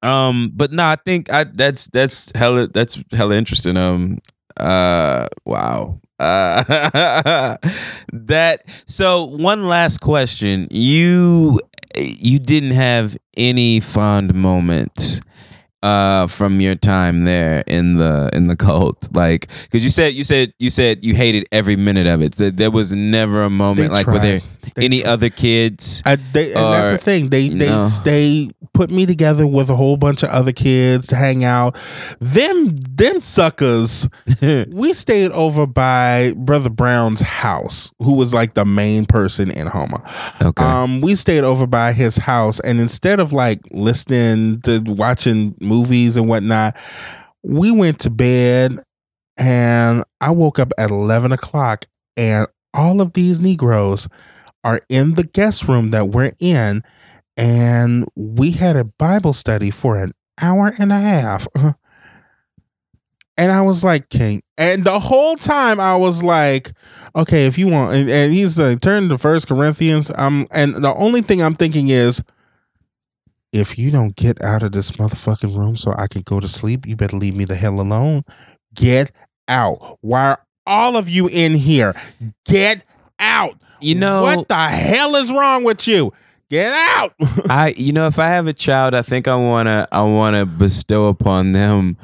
[0.02, 3.78] um, but no, I think I that's that's hella that's hella interesting.
[3.78, 4.20] Um,
[4.58, 6.00] uh, wow.
[6.20, 6.64] Uh,
[8.14, 10.68] that so one last question.
[10.72, 11.60] You
[11.96, 15.22] you didn't have any fond moments
[15.84, 20.24] uh from your time there in the in the cult like because you said you
[20.24, 23.90] said you said you hated every minute of it so there was never a moment
[23.90, 24.50] They like were there tried.
[24.76, 27.30] They any other kids I, they, and that's Or- the thing.
[27.30, 27.88] They they No.
[28.06, 31.76] they put me together with a whole bunch of other kids to hang out.
[32.22, 34.08] Them them suckers.
[34.70, 40.02] we stayed over by Brother Brown's house, who was like the main person in Houma.
[40.42, 45.56] okay Um, we stayed over by his house, and instead of like listening to watching
[45.60, 46.78] movies and whatnot,
[47.42, 48.80] we went to bed.
[49.36, 54.08] And I woke up at eleven o'clock, and all of these Negroes
[54.64, 56.84] are in the guest room that we're in,
[57.36, 61.48] and we had a Bible study for an hour and a half.
[63.38, 64.44] And I was like, King.
[64.58, 66.72] And the whole time I was like,
[67.16, 70.12] okay, if you want, and, and he's like, turn to First Corinthians.
[70.16, 72.22] Um, and the only thing I'm thinking is,
[73.54, 76.86] if you don't get out of this motherfucking room so I can go to sleep,
[76.86, 78.26] you better leave me the hell alone.
[78.74, 79.12] Get
[79.48, 80.00] out.
[80.02, 81.94] Why are all of you in here?
[82.46, 82.84] Get
[83.20, 83.56] out.
[83.80, 86.12] you know what the hell is wrong with you?
[86.50, 87.14] Get out.
[87.50, 91.08] I you know if I have a child, I think I wanna I wanna bestow
[91.08, 91.98] upon them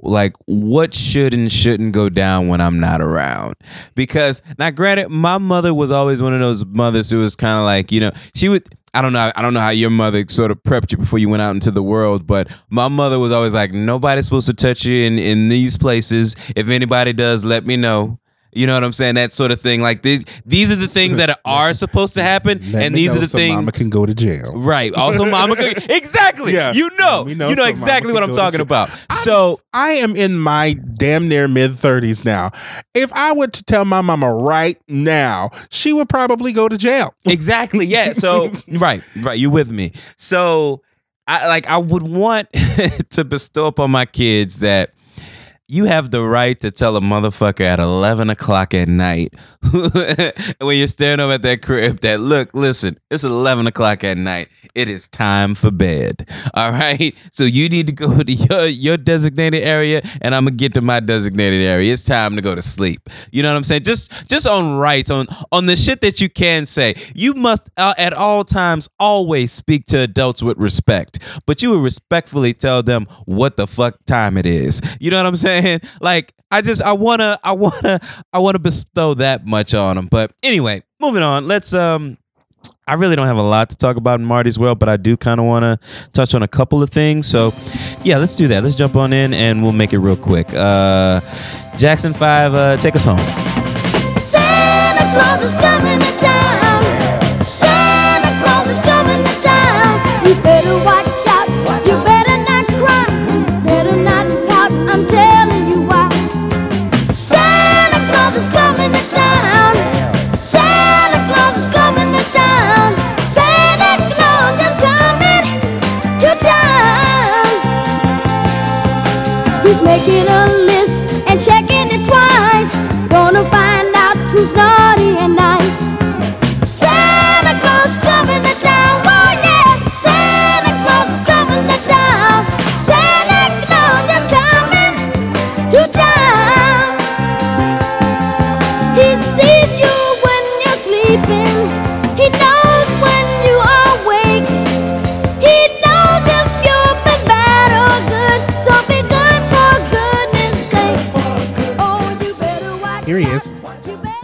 [0.00, 3.56] like what should and shouldn't go down when I'm not around.
[3.94, 7.64] Because now granted, my mother was always one of those mothers who was kind of
[7.64, 10.50] like, you know, she would I don't know I don't know how your mother sort
[10.50, 13.52] of prepped you before you went out into the world, but my mother was always
[13.52, 16.36] like, nobody's supposed to touch you in, in these places.
[16.54, 18.18] If anybody does, let me know.
[18.54, 19.16] You know what I'm saying?
[19.16, 19.80] That sort of thing.
[19.82, 23.20] Like these, these are the things that are supposed to happen, Let and these are
[23.20, 23.54] the so things.
[23.54, 24.52] Mama can go to jail.
[24.54, 24.92] Right.
[24.94, 25.56] Also, mama.
[25.56, 26.54] could- exactly.
[26.54, 26.72] Yeah.
[26.72, 27.24] You know.
[27.24, 28.90] Know you know so exactly what I'm talking about.
[29.22, 32.50] So I am in my damn near mid 30s now.
[32.94, 37.14] If I were to tell my mama right now, she would probably go to jail.
[37.24, 37.86] exactly.
[37.86, 38.12] Yeah.
[38.12, 39.02] So right.
[39.20, 39.38] Right.
[39.38, 39.92] You with me?
[40.16, 40.82] So
[41.26, 41.66] I like.
[41.66, 42.48] I would want
[43.10, 44.90] to bestow upon my kids that
[45.74, 49.34] you have the right to tell a motherfucker at 11 o'clock at night
[50.60, 54.48] when you're staring over at that crib that, look, listen, it's 11 o'clock at night.
[54.76, 56.28] It is time for bed.
[56.54, 57.12] All right.
[57.32, 60.74] So you need to go to your, your designated area and I'm going to get
[60.74, 61.92] to my designated area.
[61.92, 63.10] It's time to go to sleep.
[63.32, 63.82] You know what I'm saying?
[63.82, 66.94] Just, just on rights, on, on the shit that you can say.
[67.16, 71.82] You must uh, at all times always speak to adults with respect, but you would
[71.82, 74.80] respectfully tell them what the fuck time it is.
[75.00, 75.63] You know what I'm saying?
[76.00, 78.00] Like, I just, I wanna, I wanna,
[78.32, 80.06] I wanna bestow that much on them.
[80.06, 81.48] But anyway, moving on.
[81.48, 82.18] Let's, um,
[82.86, 85.16] I really don't have a lot to talk about in Marty's world, but I do
[85.16, 85.78] kind of want to
[86.12, 87.26] touch on a couple of things.
[87.26, 87.54] So,
[88.02, 88.62] yeah, let's do that.
[88.62, 90.52] Let's jump on in and we'll make it real quick.
[90.52, 91.20] Uh,
[91.78, 93.18] Jackson 5, uh, take us home.
[94.18, 97.44] Santa Claus is coming to town.
[97.44, 100.63] Santa Claus is coming to town.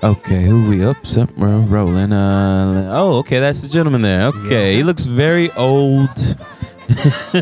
[0.02, 1.04] Okay, who we up?
[1.06, 2.12] Somewhere rolling.
[2.12, 4.28] Uh, oh, okay, that's the gentleman there.
[4.28, 6.08] Okay, he looks very old.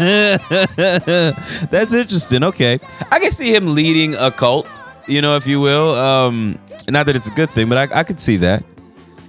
[1.70, 2.42] that's interesting.
[2.42, 2.80] Okay,
[3.12, 4.66] I can see him leading a cult.
[5.06, 5.92] You know, if you will.
[5.92, 8.64] Um, not that it's a good thing, but I, I could see that.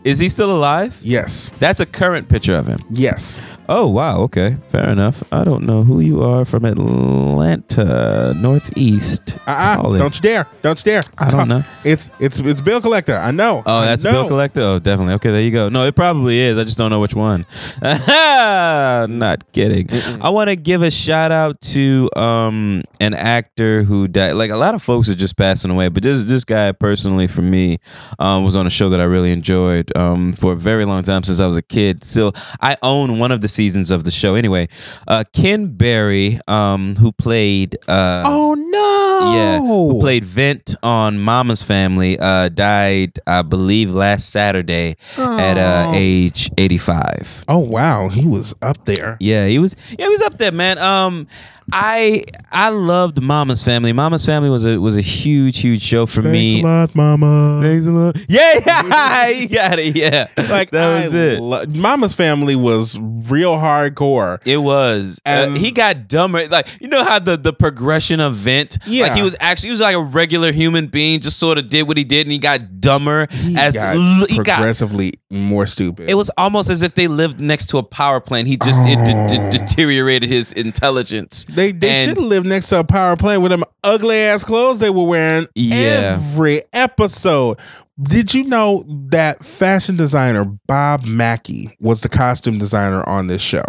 [0.03, 0.99] Is he still alive?
[1.03, 1.51] Yes.
[1.59, 2.79] That's a current picture of him.
[2.89, 3.39] Yes.
[3.71, 5.21] Oh wow, okay, fair enough.
[5.31, 9.37] I don't know who you are from Atlanta, Northeast.
[9.45, 9.75] Uh-uh.
[9.75, 9.99] Call it.
[9.99, 10.47] Don't you dare.
[10.63, 11.01] Don't you dare.
[11.19, 11.63] I don't know.
[11.83, 13.13] It's it's it's bill collector.
[13.13, 13.61] I know.
[13.67, 14.11] Oh, I that's know.
[14.11, 14.61] Bill Collector.
[14.61, 15.13] Oh, definitely.
[15.13, 15.69] Okay, there you go.
[15.69, 16.57] No, it probably is.
[16.57, 17.45] I just don't know which one.
[17.81, 19.87] Not kidding.
[20.19, 24.31] I want to give a shout out to um an actor who died.
[24.31, 27.43] Like a lot of folks are just passing away, but this this guy personally for
[27.43, 27.77] me
[28.17, 31.21] um was on a show that I really enjoyed um for a very long time
[31.21, 32.03] since I was a kid.
[32.03, 34.35] So I own one of the seasons of the show.
[34.35, 34.65] Anyway,
[35.13, 39.08] uh Ken Berry um who played uh Oh no.
[39.19, 45.87] Yeah, who played Vint on Mama's Family, uh, died, I believe, last Saturday at uh,
[45.89, 45.93] Oh.
[45.95, 47.45] age 85.
[47.47, 49.17] Oh wow, he was up there.
[49.19, 49.75] Yeah, he was.
[49.97, 50.77] Yeah, he was up there, man.
[50.77, 51.27] Um,
[51.71, 53.93] I I loved Mama's Family.
[53.93, 56.63] Mama's Family was a was a huge, huge show for me.
[56.63, 57.59] Thanks a lot, mama.
[57.61, 58.17] Thanks a lot.
[58.27, 59.95] Yeah, yeah, you got it.
[59.95, 61.39] Yeah, Like that was I it.
[61.39, 62.97] lo- Mama's family was
[63.29, 64.39] real hardcore.
[64.47, 65.21] It was.
[65.27, 66.47] Uh, he got dumber.
[66.47, 68.79] Like you know how the the progression of Vint.
[68.87, 69.08] Yeah.
[69.09, 71.19] Like he was actually he was like a regular human being.
[71.19, 74.25] Just sort of did what he did, and he got dumber He as got l-
[74.27, 74.55] he got.
[74.57, 76.09] progressively more stupid.
[76.09, 78.47] It was almost as if they lived next to a power plant.
[78.47, 79.51] He just it de- de- oh.
[79.51, 81.45] deteriorated his intelligence.
[81.45, 84.79] They they should have lived next to a power plant with them ugly ass clothes
[84.79, 86.17] they were wearing Yeah.
[86.17, 87.59] every episode.
[88.01, 93.63] Did you know that fashion designer Bob Mackie was the costume designer on this show?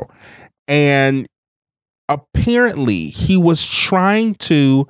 [0.69, 1.27] And
[2.09, 4.87] apparently he was trying to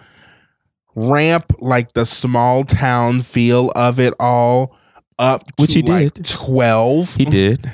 [1.08, 4.76] ramp like the small town feel of it all
[5.18, 6.26] up Which to he like did.
[6.26, 7.14] 12.
[7.14, 7.70] He did.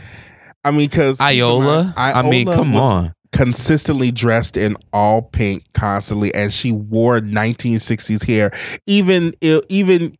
[0.64, 1.94] I mean, because Iola.
[1.96, 3.14] I mean, come on.
[3.32, 8.50] consistently dressed in all pink constantly and she wore 1960s hair
[8.86, 9.32] even
[9.68, 10.16] even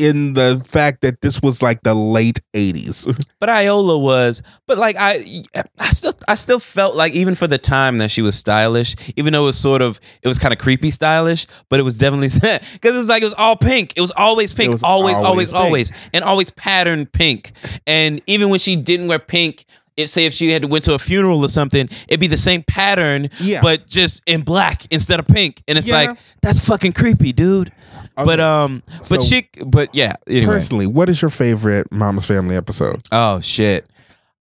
[0.00, 3.06] in the fact that this was like the late 80s
[3.40, 5.42] But Iola was, but like I,
[5.78, 9.32] I still, I still felt like even for the time that she was stylish, even
[9.32, 12.28] though it was sort of, it was kind of creepy stylish, but it was definitely
[12.72, 13.94] because it was like it was all pink.
[13.96, 15.64] It was always pink, was always, always always, pink.
[15.64, 17.52] always, and always patterned pink.
[17.86, 19.64] And even when she didn't wear pink.
[19.96, 22.38] If, say if she had to went to a funeral or something, it'd be the
[22.38, 23.60] same pattern, Yeah.
[23.60, 25.62] but just in black instead of pink.
[25.68, 25.94] And it's Yeah.
[25.96, 27.70] like that's fucking creepy, dude.
[28.16, 28.42] But Okay.
[28.42, 30.14] um, but So- she, but yeah.
[30.26, 33.86] Anyway, personally what is your favorite mama's family episode Oh shit.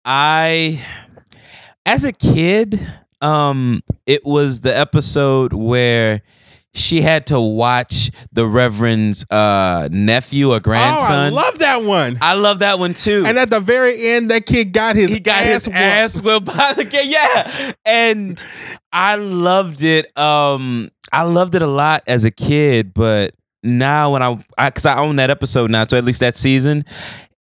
[0.05, 0.81] I
[1.87, 2.81] as a kid,
[3.21, 6.23] um it was the episode where
[6.77, 11.13] she had to watch the Reverend's uh, nephew or grandson.
[11.33, 12.19] Oh, I love that one.
[12.21, 13.23] I love that one too.
[13.25, 15.77] And at the very end, that kid got his he got his whooped.
[15.79, 17.07] ass whipped by the kid.
[17.09, 18.43] Yeah, and
[18.93, 20.07] I loved it.
[20.19, 24.87] Um, I loved it a lot as a kid, but now when I, I cause
[24.87, 26.85] I own that episode now, so at least that season,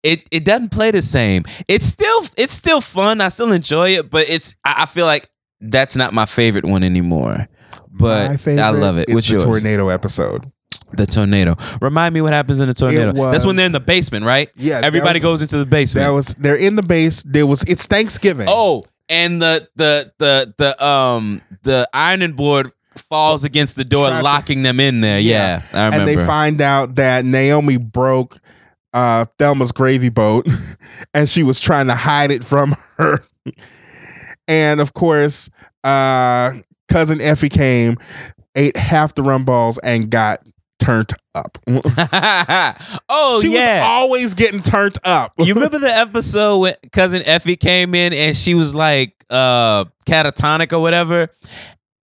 [0.02, 1.44] it it doesn't play the same.
[1.68, 3.20] It's still it's still fun.
[3.20, 5.28] I still enjoy it, but it's I, I feel like
[5.60, 7.48] that's not my favorite one anymore.
[7.90, 9.08] But I love it.
[9.12, 9.44] What's the yours?
[9.44, 10.50] tornado episode.
[10.92, 11.56] The tornado.
[11.80, 13.12] Remind me what happens in the tornado.
[13.30, 14.48] That's when they're in the basement, right?
[14.56, 16.06] Yeah, Everybody was- goes into the basement.
[16.06, 17.22] That was they're in the base.
[17.22, 18.46] There was it's Thanksgiving.
[18.48, 22.70] Oh, and the the the the um the ironing board
[23.00, 25.18] falls against the door, locking them in there.
[25.18, 25.80] Yeah, Yeah.
[25.80, 26.10] I remember.
[26.10, 28.38] and they find out that Naomi broke
[28.92, 30.46] uh, Thelma's gravy boat,
[31.14, 33.24] and she was trying to hide it from her.
[34.48, 35.50] and of course,
[35.82, 36.52] uh,
[36.88, 37.98] cousin Effie came,
[38.54, 40.40] ate half the rum balls, and got
[40.78, 41.58] turned up.
[43.08, 43.82] oh she was yeah.
[43.86, 45.32] always getting turned up.
[45.38, 50.72] you remember the episode when cousin Effie came in and she was like uh catatonic
[50.72, 51.28] or whatever?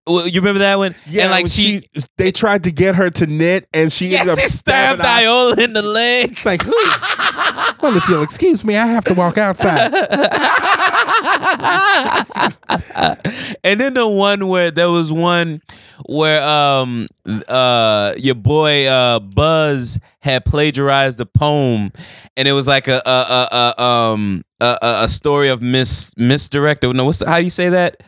[0.06, 0.94] Well, You remember that one?
[1.06, 1.82] Yeah, and like when she,
[2.16, 5.72] they tried to get her to knit, and she yeah, ended up stabbed Iola in
[5.72, 6.32] the leg.
[6.32, 6.72] It's like, who?
[7.82, 9.92] well, if you'll excuse me, I have to walk outside.
[13.64, 15.60] and then the one where there was one
[16.06, 17.06] where um
[17.48, 21.90] uh your boy uh Buzz had plagiarized a poem
[22.36, 26.12] and it was like a a a, a um a, a a story of mis
[26.16, 28.02] misdirect no what's the, how do you say that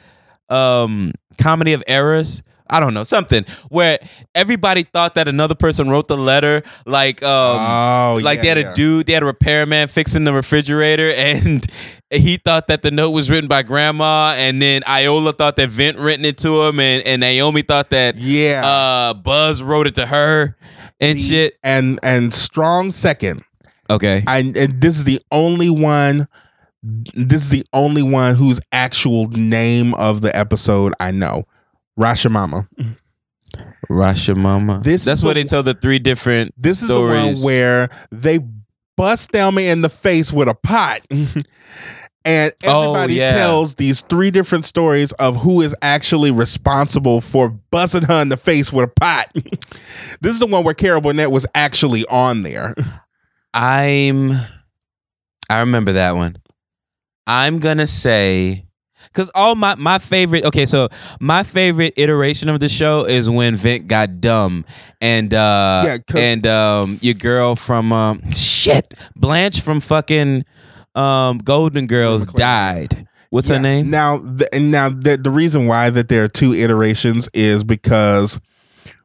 [0.48, 3.98] um comedy of errors I don't know something where
[4.34, 8.58] everybody thought that another person wrote the letter like um oh, like yeah, they had
[8.58, 8.72] yeah.
[8.72, 11.66] a dude, they had a repairman fixing the refrigerator, and
[12.10, 15.98] he thought that the note was written by grandma, and then Iola thought that Vint
[15.98, 18.62] written it to him, and, and Naomi thought that Yeah.
[18.64, 20.56] uh Buzz wrote it to her
[20.98, 21.58] and shit.
[21.62, 23.44] and and strong second.
[23.90, 24.22] Okay.
[24.26, 26.26] I and this is the only one.
[26.82, 31.46] This is the only one whose actual name of the episode I know.
[31.98, 32.66] Rashomama.
[33.90, 34.80] Rasha Mama.
[34.82, 38.38] This That's the- they tell the three different This is the one where they
[38.96, 41.00] bust Thelma in the face with a pot.
[42.24, 43.32] And Oh, everybody yeah.
[43.32, 48.36] tells these three different stories of who is actually responsible for busting her in the
[48.36, 49.26] face with a pot.
[50.20, 52.76] this is the one where Carol Burnett was actually on there.
[53.52, 54.30] I'm
[55.50, 56.36] I remember that one.
[57.32, 58.66] I'm gonna say
[59.04, 63.56] because all my my favorite okay, so my favorite iteration of the show is when
[63.56, 64.64] Vint got dumb
[65.00, 70.44] and uh Yeah, and um your girl from um shit Blanche from fucking
[70.94, 73.06] um Golden Girls died.
[73.30, 73.56] What's Yeah.
[73.56, 73.88] her name?
[73.88, 78.38] Now, the, and now the, the reason why that there are two iterations is because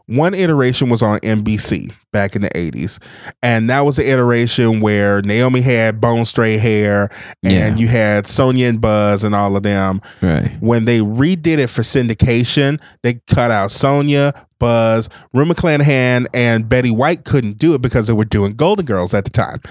[0.06, 2.98] one iteration was on NBC back in the 80s.
[3.44, 7.10] And that was the iteration where Naomi had bone straight hair
[7.44, 7.76] and Yeah.
[7.76, 10.02] you had Sonja and Buzz and all of them.
[10.22, 10.58] Right.
[10.60, 16.90] When they redid it for syndication, they cut out Sonja, Buzz, Rue McClanahan, and Betty
[16.90, 19.62] White couldn't do it because they were doing Golden Girls at the time.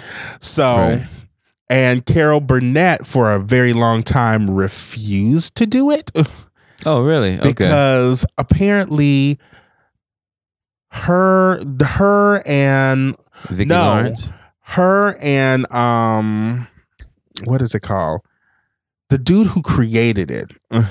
[0.40, 1.02] So Right.
[1.68, 6.12] and Carol Burnett for a very long time refused to do it
[6.84, 7.40] Oh really?
[7.40, 7.48] Okay.
[7.48, 9.40] because apparently
[10.96, 13.16] her her and
[13.48, 13.80] Vicki no.
[13.82, 14.32] Lawrence.
[14.62, 16.66] her and um
[17.44, 18.20] what is it called
[19.10, 20.84] the dude who created it uh,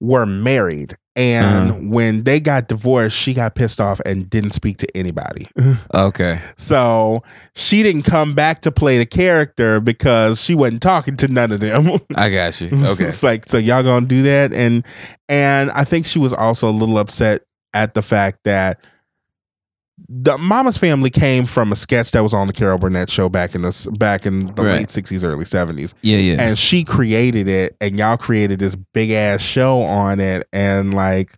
[0.00, 1.80] were married and Uh-huh.
[1.82, 5.48] when they got divorced she got pissed off and didn't speak to anybody
[5.94, 6.40] Okay.
[6.56, 7.22] so
[7.54, 11.58] she didn't come back to play the character because she wasn't talking to none of
[11.60, 12.68] them I got you.
[12.68, 13.06] Okay.
[13.06, 14.54] it's like, so y'all gonna do that?
[14.54, 14.86] And
[15.28, 17.42] and I think she was also a little upset
[17.74, 18.82] at the fact that
[20.08, 23.54] the Mama's Family came from a sketch that was on the Carol Burnett show back
[23.54, 24.72] in the back in the Right.
[24.80, 26.36] late sixties, early seventies, Yeah, yeah.
[26.40, 31.32] and she created it, and y'all created this big ass show on it, and like,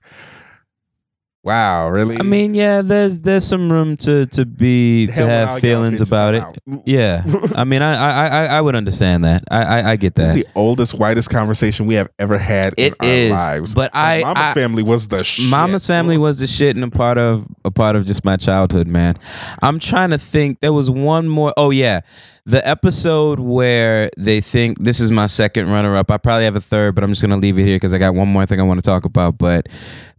[1.45, 2.16] wow, really?
[2.18, 6.01] I mean, yeah, there's there's some room to to be Hell to all have feelings
[6.01, 6.43] bitches about it.
[6.43, 6.59] out.
[6.86, 7.22] Yeah,
[7.55, 9.45] I mean, I I I, I would understand that.
[9.51, 10.36] I I, I get This that.
[10.38, 13.74] is the oldest, whitest conversation we have ever had It in our lives.
[13.74, 15.49] but I- Mama's I- Family was the shit.
[15.49, 18.86] Mama's family was the shit and a part of a part of just my childhood,
[18.86, 19.14] man.
[19.62, 20.61] I'm trying to think.
[20.61, 21.53] There was one more.
[21.57, 22.01] Oh yeah,
[22.45, 26.11] the episode where they think this is my second runner up.
[26.11, 28.14] I probably have a third, but I'm just gonna leave it here because I got
[28.14, 29.38] one more thing I want to talk about.
[29.38, 29.68] But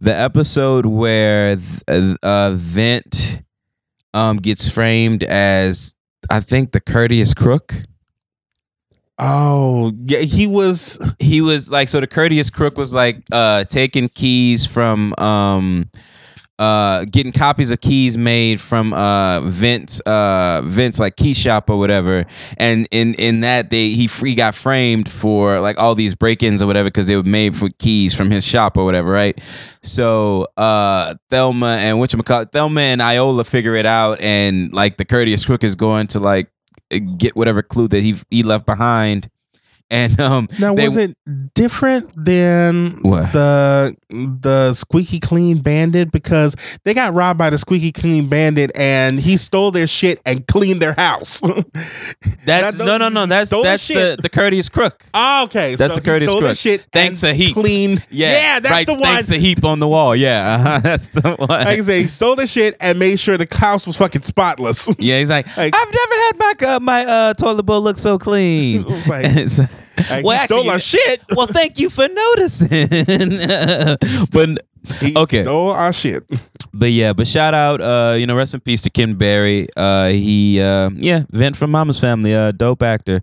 [0.00, 3.42] the episode where th- uh, Vint
[4.14, 5.94] um, gets framed as
[6.30, 7.74] I think the courteous crook.
[9.18, 10.98] Oh, yeah, he was.
[11.18, 15.90] he was like so the courteous crook was like uh taking keys from um
[16.58, 21.78] uh, getting copies of keys made from uh, Vince, uh, Vint's like key shop or
[21.78, 22.24] whatever,
[22.58, 26.66] and in in that they he free got framed for like all these break-ins or
[26.66, 29.40] whatever because they were made for keys from his shop or whatever, right?
[29.82, 32.12] So uh, Thelma and what
[32.52, 36.50] Thelma and Iola figure it out, and like the courteous crook is going to like
[37.18, 39.28] get whatever clue that he he left behind.
[39.90, 41.16] And um, Now, they- was it
[41.54, 43.32] different than What?
[43.32, 46.10] the the squeaky clean bandit?
[46.10, 50.46] Because they got robbed by the squeaky clean bandit, and he stole their shit and
[50.46, 51.40] cleaned their house.
[52.44, 53.26] That's no, no, no.
[53.26, 55.04] That's that's the the courteous crook.
[55.14, 56.58] oh, okay, That's so the courteous he stole their crook.
[56.58, 56.86] shit.
[56.92, 57.54] Thanks a heap.
[57.54, 58.04] Cleaned.
[58.10, 59.02] Yeah, that's right, the one.
[59.02, 60.16] Thanks a heap on the wall.
[60.16, 61.48] Yeah, uh-huh, that's the one.
[61.48, 64.88] Like I say, he stole the shit and made sure the house was fucking spotless.
[64.98, 68.18] yeah, he's like, Like- I've never had my uh, my uh, toilet bowl look so
[68.18, 68.84] clean.
[69.06, 69.24] Like-
[70.22, 71.20] Well, he stole our shit.
[71.36, 72.68] well, thank you for noticing.
[74.32, 74.58] but
[75.00, 75.42] He okay.
[75.44, 76.24] stole our shit.
[76.72, 79.68] But yeah, but shout out, uh, you know, rest in peace to Ken Berry.
[79.76, 83.20] Uh, he, uh, yeah, Vint from Mama's Family, uh, dope actor.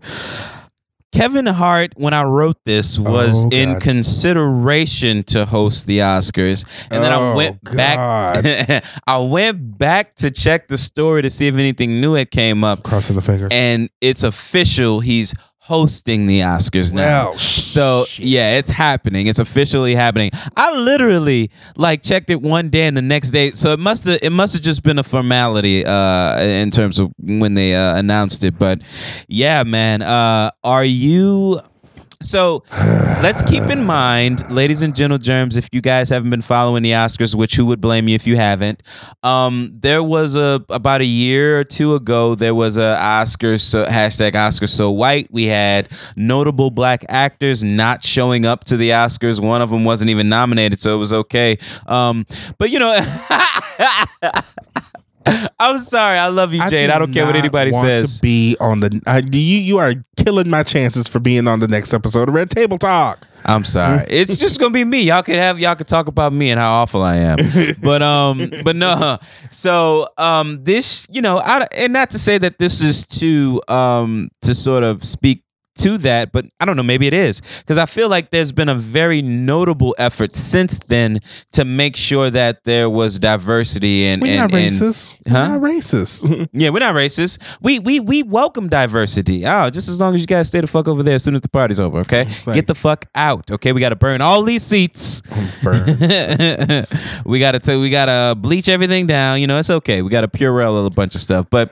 [1.12, 7.04] Kevin Hart, when I wrote this, was Oh, in consideration to host the Oscars, and
[7.04, 8.82] then I Oh, went back.
[9.06, 12.82] I went back to check the story to see if anything new had came up,
[12.82, 13.50] Crossing the fingers.
[13.52, 15.00] and it's official.
[15.00, 15.34] He's
[15.64, 17.34] hosting the Oscars now.
[17.36, 19.28] So yeah, it's happening.
[19.28, 20.30] It's officially happening.
[20.56, 23.52] I literally like checked it one day and the next day.
[23.52, 27.12] So it must have it must have just been a formality uh in terms of
[27.18, 28.58] when they uh, announced it.
[28.58, 28.82] But
[29.28, 31.60] yeah, man, uh are you
[32.22, 32.64] so
[33.22, 36.92] let's keep in mind, ladies and gentle germs, if you guys haven't been following the
[36.92, 38.82] Oscars, which who would blame you if you haven't?
[39.22, 43.84] Um, there was a about a year or two ago, there was a Oscars so,
[43.86, 45.28] hashtag Oscars so white.
[45.30, 49.40] We had notable black actors not showing up to the Oscars.
[49.40, 51.58] One of them wasn't even nominated, so it was okay.
[51.86, 52.26] Um,
[52.58, 52.92] but you know.
[55.58, 56.18] I'm sorry.
[56.18, 56.90] I love you, Jade.
[56.90, 58.16] I, do don't care what anybody want says.
[58.16, 61.68] To be on the I, you you are killing my chances for being on the
[61.68, 63.26] next episode of Red Table Talk.
[63.44, 64.06] I'm sorry.
[64.08, 65.02] It's just gonna be me.
[65.02, 67.38] Y'all could have y'all could talk about me and how awful I am.
[67.82, 69.18] But um, but no.
[69.50, 74.30] So um, this you know, I, and not to say that this is to um
[74.42, 75.42] to sort of speak
[75.76, 76.82] to that, but I don't know.
[76.82, 81.20] Maybe it is because I feel like there's been a very notable effort since then
[81.52, 85.14] to make sure that there was diversity and We're and, not and- racist.
[85.28, 85.58] Huh?
[85.60, 86.48] We're not racist.
[86.52, 87.38] yeah, we're not racist.
[87.60, 89.46] We we we welcome diversity.
[89.46, 91.40] Oh, just as long as you guys stay the fuck over there as soon as
[91.40, 92.28] the party's over, okay?
[92.52, 93.72] Get the fuck out, okay?
[93.72, 95.20] We got to burn all these seats.
[95.62, 95.86] Burn.
[97.24, 99.40] we gotta t- we gotta bleach everything down.
[99.40, 100.02] You know, it's okay.
[100.02, 101.46] We gotta Purell a bunch of stuff.
[101.50, 101.70] But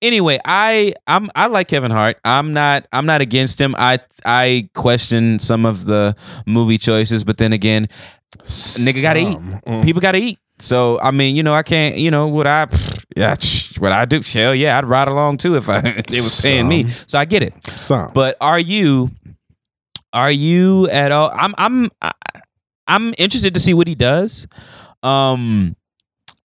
[0.00, 2.18] anyway, I I'm I like Kevin Hart.
[2.24, 3.74] I'm not I'm not against him.
[3.78, 6.14] I I question some of the
[6.46, 7.88] movie choices, but then again,
[8.44, 9.38] nigga gotta eat.
[9.38, 9.82] Mm.
[9.84, 10.38] People gotta eat.
[10.58, 11.96] So I mean, you know, I can't.
[11.96, 12.66] You know, what I
[13.16, 13.34] yeah,
[13.78, 14.20] what I do?
[14.24, 16.90] Hell yeah, I'd ride along too if I they was paying me.
[17.06, 17.54] So I get it.
[17.76, 18.12] Some.
[18.12, 19.10] But are you
[20.12, 22.12] are you at all I'm I'm I-
[22.86, 24.46] I'm interested to see what he does.
[25.02, 25.76] Um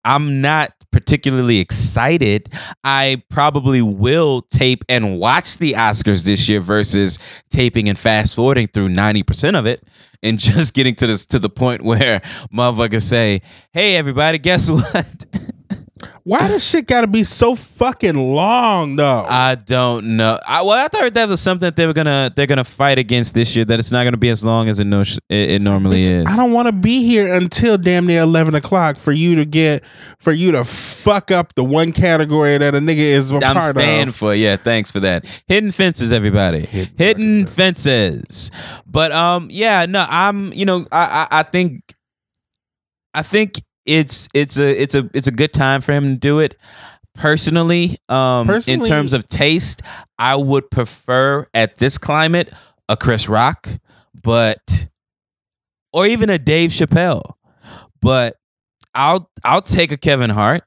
[0.04, 0.70] I'm not
[1.06, 2.52] particularly excited.
[2.82, 8.66] I probably will tape and watch the Oscars this year versus taping and fast forwarding
[8.66, 9.84] through 90% of it
[10.22, 12.20] and just getting to this to the point where
[12.52, 13.40] motherfuckers say,
[13.72, 15.26] "Hey everybody, guess what?"
[16.24, 19.24] Why does shit gotta be so fucking long though?
[19.26, 20.38] I don't know.
[20.46, 23.34] I, well, I thought that was something that they were gonna they're gonna fight against
[23.34, 23.64] this year.
[23.64, 26.26] That it's not gonna be as long as it no, it, it normally Bitch, is.
[26.26, 29.84] I don't want to be here until damn near eleven o'clock for you to get
[30.18, 33.74] for you to fuck up the one category that a nigga is a I'm part
[33.74, 34.16] staying of.
[34.16, 34.56] for yeah.
[34.56, 35.24] Thanks for that.
[35.48, 36.66] Hidden fences, everybody.
[36.66, 38.50] Hidden, Hidden fences.
[38.86, 40.52] But um, yeah, no, I'm.
[40.52, 41.94] You know, I, I I think
[43.14, 46.40] I think it's it's a it's a it's a good time for him to do
[46.40, 46.56] it.
[47.14, 49.80] Personally, um, in terms of taste,
[50.18, 52.52] I would prefer at this climate
[52.90, 53.68] a Chris Rock,
[54.22, 54.88] but
[55.94, 57.34] or even a Dave Chappelle.
[58.02, 58.36] But
[58.94, 60.64] I'll I'll take a Kevin Hart.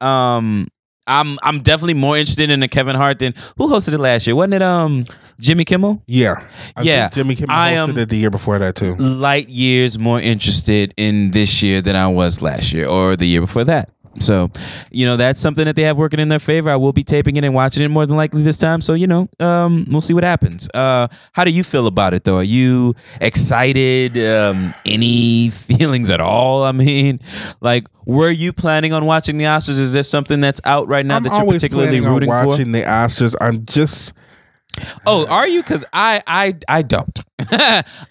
[0.00, 0.68] Um,
[1.06, 4.36] I'm I'm definitely more interested in a Kevin Hart than who hosted it last year.
[4.36, 5.04] Wasn't it um
[5.42, 6.00] Jimmy Kimmel?
[6.06, 6.34] Yeah,
[6.76, 8.94] I Yeah, Jimmy Kimmel I hosted am- it the year before that too.
[8.94, 13.40] Light years more interested in this year than I was last year or the year
[13.40, 13.90] before that.
[14.20, 14.50] So,
[14.90, 16.68] you know, that's something that they have working in their favor.
[16.70, 18.82] I will be taping it and watching it more than likely this time.
[18.82, 20.68] So, you know, um, we'll see what happens.
[20.74, 22.36] Uh, how do you feel about it though?
[22.36, 24.18] Are you excited?
[24.18, 26.62] Um, any feelings at all?
[26.62, 27.20] I mean,
[27.62, 29.80] like, were you planning on watching the Oscars?
[29.80, 32.48] Is there something that's out right now I'm that you're particularly rooting on for?
[32.50, 33.34] watching the Oscars.
[33.40, 34.12] I'm just
[35.06, 35.62] Oh, are you?
[35.62, 37.18] Because I, I, I don't.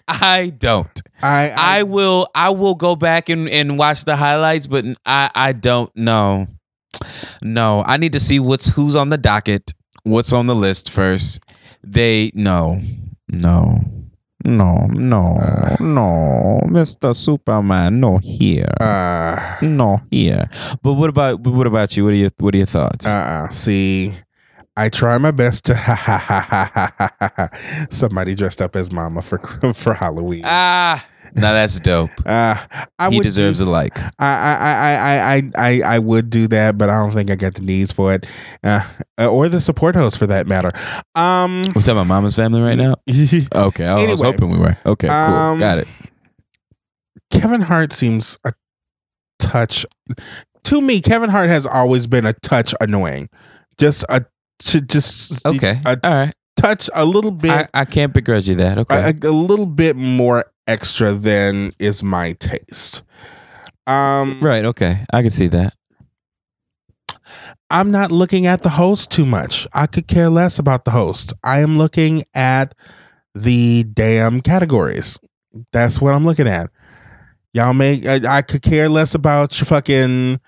[0.08, 1.02] I don't.
[1.22, 5.30] I, I, I will I will go back and, and watch the highlights, but I
[5.34, 6.46] I don't know.
[7.42, 9.72] No, I need to see what's who's on the docket,
[10.02, 11.40] what's on the list first.
[11.84, 12.80] They no,
[13.28, 13.80] no,
[14.44, 15.36] no, no,
[15.80, 20.48] no, Mister Superman, no here, uh, no here.
[20.82, 22.04] But what about what about you?
[22.04, 23.06] What are your what are your thoughts?
[23.06, 24.14] uh, see,
[24.76, 27.86] I try my best to ha ha ha ha ha ha.
[27.90, 29.38] Somebody dressed up as Mama for
[29.74, 30.42] for Halloween.
[30.44, 31.04] ah,
[31.34, 32.10] now that's dope.
[32.24, 32.56] Uh,
[32.98, 33.98] I he would deserves do, a like.
[33.98, 37.36] I, I, I, I, I, I, I would do that, but I don't think I
[37.36, 38.26] got the needs for it,
[38.64, 38.82] uh,
[39.18, 40.72] or the support host for that matter.
[41.14, 42.94] Um, We're talking about Mama's family right now.
[43.54, 44.76] Okay, I was hoping we were.
[44.86, 45.88] Okay, cool, um, got it.
[47.30, 48.52] Kevin Hart seems a
[49.38, 49.84] touch
[50.64, 51.00] to me.
[51.00, 53.28] Kevin Hart has always been a touch annoying,
[53.78, 54.24] just a
[54.64, 56.34] j- just Okay, a all right.
[56.56, 58.78] touch a little bit I, I can't begrudge you that.
[58.78, 58.96] Okay.
[58.96, 63.02] a, a little bit more extra than is my taste.
[63.86, 64.64] Um, right.
[64.64, 65.04] Okay.
[65.12, 65.74] I can see that.
[67.70, 69.66] I'm not looking at the host too much.
[69.72, 71.32] I could care less about the host.
[71.42, 72.74] I am looking at
[73.34, 75.18] the damn categories.
[75.72, 76.70] That's what I'm looking at.
[77.54, 80.40] Y'all make I, I could care less about your fucking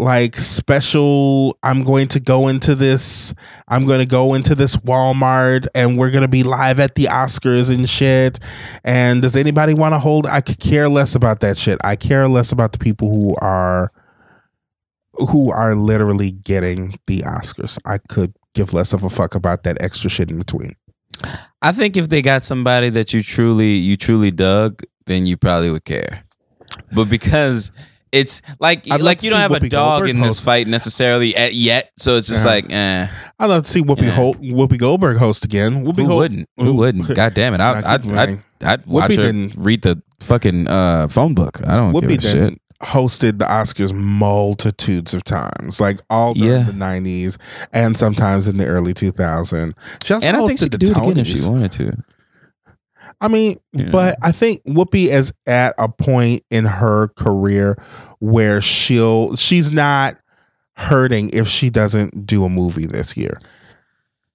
[0.00, 3.34] like special I'm going to go into this
[3.68, 7.04] I'm going to go into this Walmart and we're going to be live at the
[7.04, 8.38] Oscars and shit.
[8.82, 11.78] And does anybody want to hold I could care less about that shit.
[11.84, 13.90] I care less about the people who are
[15.28, 17.78] who are literally getting the Oscars.
[17.84, 20.76] I could give less of a fuck about that extra shit in between.
[21.60, 25.70] I think if they got somebody that you truly you truly dug, then you probably
[25.70, 26.24] would care.
[26.92, 27.70] But because
[28.12, 30.44] it's like I'd like you don't have a dog Goldberg in this host.
[30.44, 33.06] fight necessarily at yet, so it's just like, eh,
[33.38, 34.10] I'd love to see Whoopi, Yeah.
[34.10, 35.84] Hol- Whoopi Goldberg host again.
[35.84, 36.48] Whoopi who Hol- wouldn't?
[36.58, 37.14] Who wouldn't?
[37.14, 37.60] God damn it!
[37.60, 41.60] I, I I'd, I'd, I'd watch Whoopi her didn't- read the fucking uh, phone book.
[41.66, 42.60] I don't Whoopi give a shit.
[42.82, 46.64] hosted the Oscars multitudes of times, like all during Yeah.
[46.64, 47.36] the '90s
[47.72, 49.74] and sometimes in the early 2000s.
[50.02, 51.50] She also And I think hosted she the do it again if she Tonys.
[51.50, 51.92] wanted to.
[53.20, 53.90] I mean, Yeah.
[53.90, 57.76] but I think Whoopi is at a point in her career
[58.18, 60.14] where she'll she's not
[60.74, 63.36] hurting if she doesn't do a movie this year.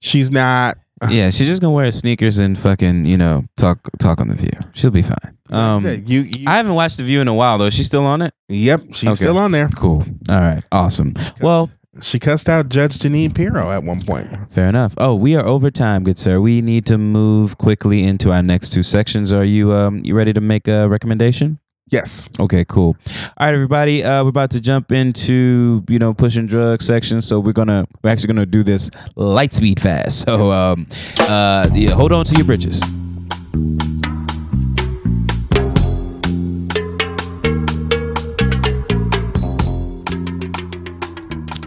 [0.02, 0.78] She's not.
[1.10, 4.52] Yeah, she's just gonna wear sneakers and fucking you know talk talk on the View.
[4.74, 5.38] She'll be fine.
[5.50, 7.66] Um, you, you I haven't watched the View in a while though.
[7.66, 8.34] Is she still on it?
[8.48, 9.16] yep, she's Okay.
[9.16, 9.68] still on there.
[9.76, 10.04] Cool.
[10.30, 10.64] All right.
[10.72, 11.14] Awesome.
[11.42, 11.70] Well,
[12.02, 14.28] She cussed out Judge Jeanine Pirro at one point.
[14.52, 14.94] fair enough.
[14.98, 16.42] Oh, we are over time, good sir.
[16.42, 19.32] We need to move quickly into our next two sections.
[19.32, 21.60] Are you um you ready to make a recommendation?
[21.92, 22.28] Yes.
[22.40, 22.98] Okay, cool.
[23.38, 24.04] All right, everybody.
[24.04, 28.10] Uh, we're about to jump into you know pushing drug section, so we're gonna we're
[28.10, 30.26] actually gonna do this light speed fast.
[30.26, 30.88] So um,
[31.20, 32.82] uh, yeah, hold on to your britches.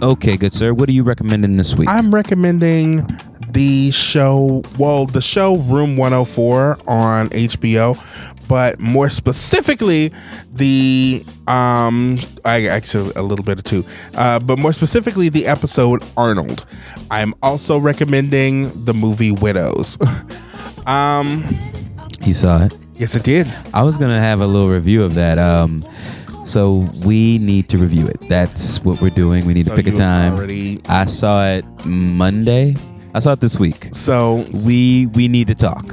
[0.01, 0.73] Okay, good sir.
[0.73, 1.89] What are you recommending this week?
[1.89, 3.05] I'm recommending
[3.51, 7.99] the show, well, the show Room 104 on HBO,
[8.47, 10.13] but more specifically,
[10.53, 13.85] the, um, I actually, a little bit of two,
[14.15, 16.65] uh, but more specifically, the episode Arnold.
[17.11, 19.99] I'm also recommending the movie Widows.
[20.87, 21.45] um,
[22.23, 22.77] you saw it.
[22.95, 23.53] yes, it did.
[23.75, 25.39] I was gonna have a little review of that.
[25.39, 25.85] Um,
[26.49, 28.19] so we need to review it.
[28.29, 29.45] That's what we're doing.
[29.47, 30.35] We need So to pick a time.
[30.35, 32.77] Already, I saw it Monday.
[33.15, 33.89] I saw it this week.
[33.93, 35.85] so, We we need to talk.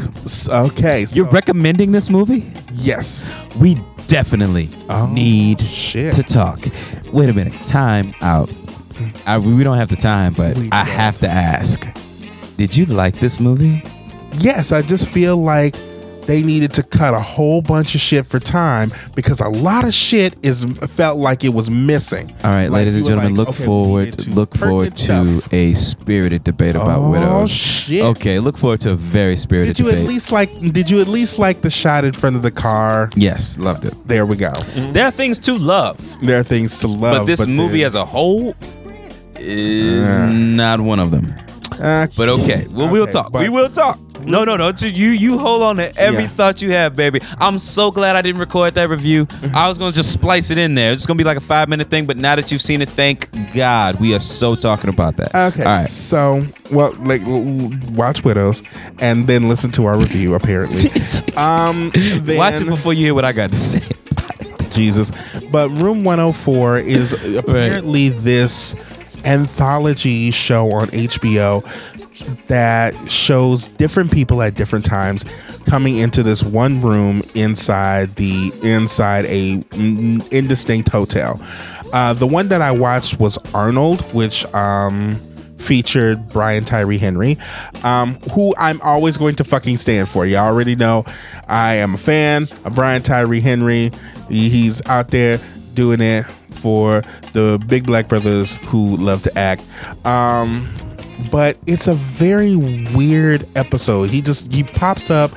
[0.48, 1.06] okay.
[1.12, 2.52] You're recommending this movie?
[2.72, 3.24] Yes.
[3.60, 3.76] We
[4.08, 6.14] definitely Oh, need shit.
[6.14, 6.60] to talk.
[7.12, 7.54] Wait a minute.
[7.68, 8.50] Time out.
[8.50, 9.08] Hmm.
[9.26, 11.88] I, we don't have the time, but We I have to ask.
[12.58, 13.84] Did you like this movie?
[14.40, 15.76] yes, I just feel like
[16.26, 19.94] they needed to cut a whole bunch of shit for time because a lot of
[19.94, 20.64] shit is
[20.96, 22.32] felt like it was missing.
[22.44, 25.40] All right, Like, ladies and gentlemen, like, look okay, forward to look forward pertinent to
[25.42, 25.54] stuff.
[25.54, 27.52] a spirited debate about oh, widows.
[27.52, 28.04] shit.
[28.04, 29.92] Okay, look forward to a very spirited debate.
[29.92, 30.08] Did you debate.
[30.10, 30.74] at least like?
[30.74, 33.10] Did you at least like the shot in front of the car?
[33.16, 33.94] yes, loved it.
[34.08, 34.52] There we go.
[34.94, 37.96] There are things to love, There are things to love, but this movie then- as
[37.96, 38.56] a whole
[39.38, 40.32] is Yeah.
[40.32, 41.34] not one of them.
[41.80, 43.32] Uh, But okay, well, we'll talk.
[43.32, 44.00] but- we will talk.
[44.26, 44.70] No, no, no.
[44.82, 46.30] You you hold on to every Yeah.
[46.30, 47.20] thought you have, baby.
[47.40, 49.28] I'm so glad I didn't record that review.
[49.54, 50.92] I was gonna just splice it in there.
[50.92, 53.30] It's gonna be like a five minute thing, but now that you've seen it, thank
[53.54, 55.34] God we are so talking about that.
[55.54, 55.88] Okay, All right.
[55.88, 58.64] so well, like l- l- watch Widows
[59.00, 60.34] and then listen to our review.
[60.36, 60.90] Apparently,
[61.38, 63.82] um, then, Watch it before you hear what I got to say.
[64.72, 65.12] Jesus.
[65.52, 68.76] But Room 104 is apparently this
[69.24, 71.64] anthology show on HBO
[72.48, 75.26] that shows different people at different times
[75.66, 79.64] coming into this one room inside the inside a
[80.36, 81.40] indistinct hotel.
[81.94, 85.16] Uh, the one that I watched was Arnold, which um,
[85.58, 87.38] featured Brian Tyree Henry,
[87.84, 90.26] um, who I'm always going to fucking stand for.
[90.26, 91.06] Y'all already know
[91.48, 93.92] I am a fan of Brian Tyree Henry.
[94.30, 95.40] He's out there
[95.74, 99.64] doing it for the big black brothers who love to act.
[100.06, 100.74] Um,
[101.32, 104.10] but it's a very weird episode.
[104.10, 105.32] He just he pops up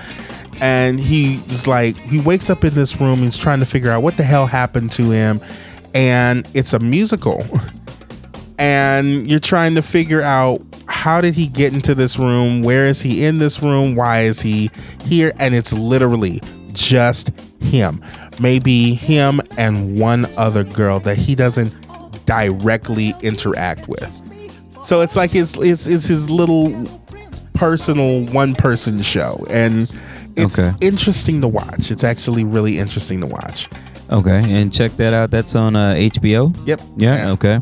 [0.60, 3.20] and he's like he wakes up in this room.
[3.20, 5.40] He's trying to figure out what the hell happened to him,
[5.94, 7.44] and it's a musical.
[8.60, 12.62] And you're trying to figure out how did he get into this room?
[12.62, 13.94] Where is he in this room?
[13.94, 14.68] Why is he
[15.04, 15.30] here?
[15.38, 16.40] And it's literally
[16.72, 17.30] just
[17.60, 18.02] him.
[18.40, 21.72] Maybe him and one other girl that he doesn't
[22.26, 24.20] directly interact with.
[24.88, 26.86] So it's like his it's, it's his little
[27.52, 29.92] personal one person show and
[30.34, 30.74] it's Okay.
[30.80, 31.90] interesting to watch.
[31.90, 33.68] It's actually really interesting to watch.
[34.10, 35.30] Okay, and check that out.
[35.30, 36.56] That's on uh, HBO.
[36.66, 36.80] Yep.
[36.96, 37.30] Yeah.
[37.32, 37.60] Okay.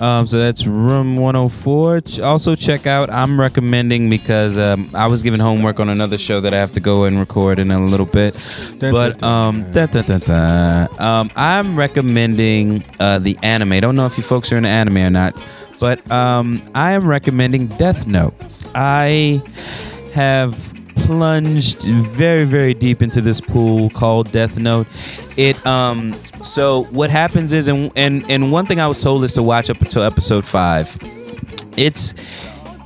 [0.00, 2.00] Um, so that's Room 104.
[2.00, 3.10] Ch- Also check out.
[3.10, 6.80] I'm recommending because um, I was given homework on another show that I have to
[6.80, 8.34] go and record in a little bit.
[8.78, 13.72] Dun, but dun, um, dun, um, I'm recommending uh, the anime.
[13.72, 15.34] I don't know if you folks are into anime or not,
[15.80, 18.34] but um, I am recommending Death Note.
[18.74, 19.42] I
[20.14, 20.72] have
[21.04, 24.86] plunged very very deep into this pool called Death Note.
[25.36, 26.14] It um
[26.44, 29.70] so what happens is and and and one thing I was told is to watch
[29.70, 30.98] up until episode 5.
[31.76, 32.14] It's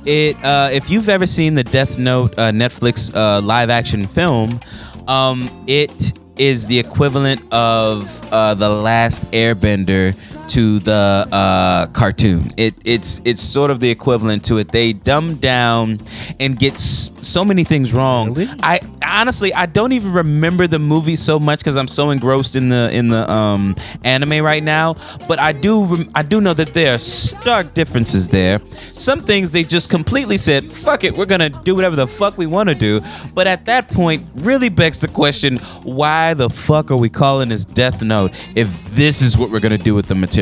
[0.05, 4.59] it uh if you've ever seen the Death Note uh, Netflix uh, live action film,
[5.07, 10.15] um it is the equivalent of uh, the last Airbender
[10.49, 12.49] to the uh, cartoon.
[12.57, 14.71] It it's it's sort of the equivalent to it.
[14.71, 15.99] They dumb down
[16.39, 18.33] and get s- so many things wrong.
[18.33, 18.49] Really?
[18.61, 22.69] I honestly I don't even remember the movie so much because I'm so engrossed in
[22.69, 24.95] the in the um, anime right now.
[25.27, 28.59] But I do rem- I do know that there are stark differences there.
[28.91, 32.47] Some things they just completely said, "Fuck it, we're gonna do whatever the fuck we
[32.47, 33.01] want to do."
[33.33, 37.65] But at that point, really begs the question: Why the fuck are we calling this
[37.65, 40.38] Death Note if this is what we're gonna do with the material?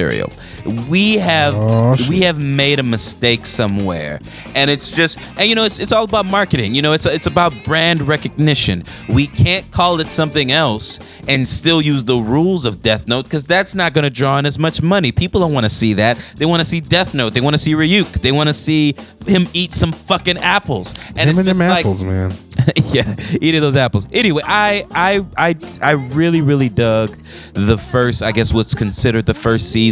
[0.89, 4.19] We have Oh, we have made a mistake somewhere.
[4.55, 6.75] And it's just and you know it's, it's all about marketing.
[6.75, 8.83] You know it's it's about brand recognition.
[9.09, 13.45] We can't call it something else and still use the rules of death note because
[13.45, 15.11] that's not going to draw in as much money.
[15.11, 16.17] People don't want to see that.
[16.35, 17.33] They want to see death note.
[17.33, 18.21] They want to see ryuk.
[18.21, 18.95] They want to see
[19.27, 20.93] him eat some fucking apples.
[21.09, 22.33] And Him it's and just them like apples, man.
[22.85, 24.07] yeah, eating those apples.
[24.11, 27.15] Anyway, I, I, I, I really, really dug
[27.53, 28.23] the first.
[28.23, 29.86] I guess what's considered the first season,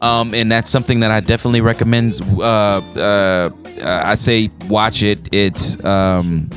[0.00, 2.20] um, and that's something that I definitely recommend.
[2.38, 3.50] Uh, uh,
[3.82, 5.28] I say watch it.
[5.32, 5.82] It's.
[5.84, 6.50] Um,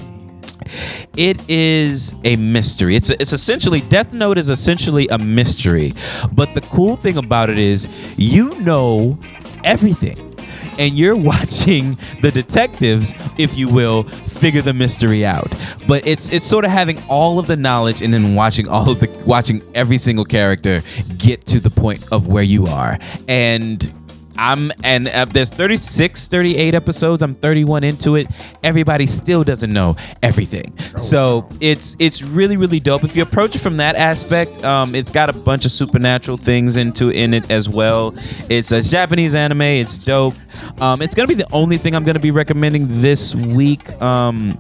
[1.18, 2.96] it is a mystery.
[2.96, 5.94] It's it's essentially Death Note is essentially a mystery.
[6.32, 7.88] But the cool thing about it is
[8.18, 9.18] you know
[9.64, 10.29] everything.
[10.80, 15.54] And you're watching the detectives, if you will, figure the mystery out.
[15.88, 19.00] But it's it's sort of having all of the knowledge and then watching all of
[19.00, 20.82] the watching every single character
[21.18, 22.98] get to the point of where you are.
[23.28, 23.94] And
[24.40, 27.22] I'm and uh, there's 36, 38 episodes.
[27.22, 28.28] I'm 31 into it.
[28.64, 30.78] Everybody still doesn't know everything.
[30.98, 33.04] so it's it's really really dope.
[33.04, 36.78] If you approach it from that aspect, um, it's got a bunch of supernatural things
[36.78, 38.16] into in it as well.
[38.50, 39.62] It's a Japanese anime.
[39.62, 40.36] It's dope.
[40.80, 43.90] Um, it's gonna be the only thing I'm gonna be recommending this week.
[44.02, 44.58] Um,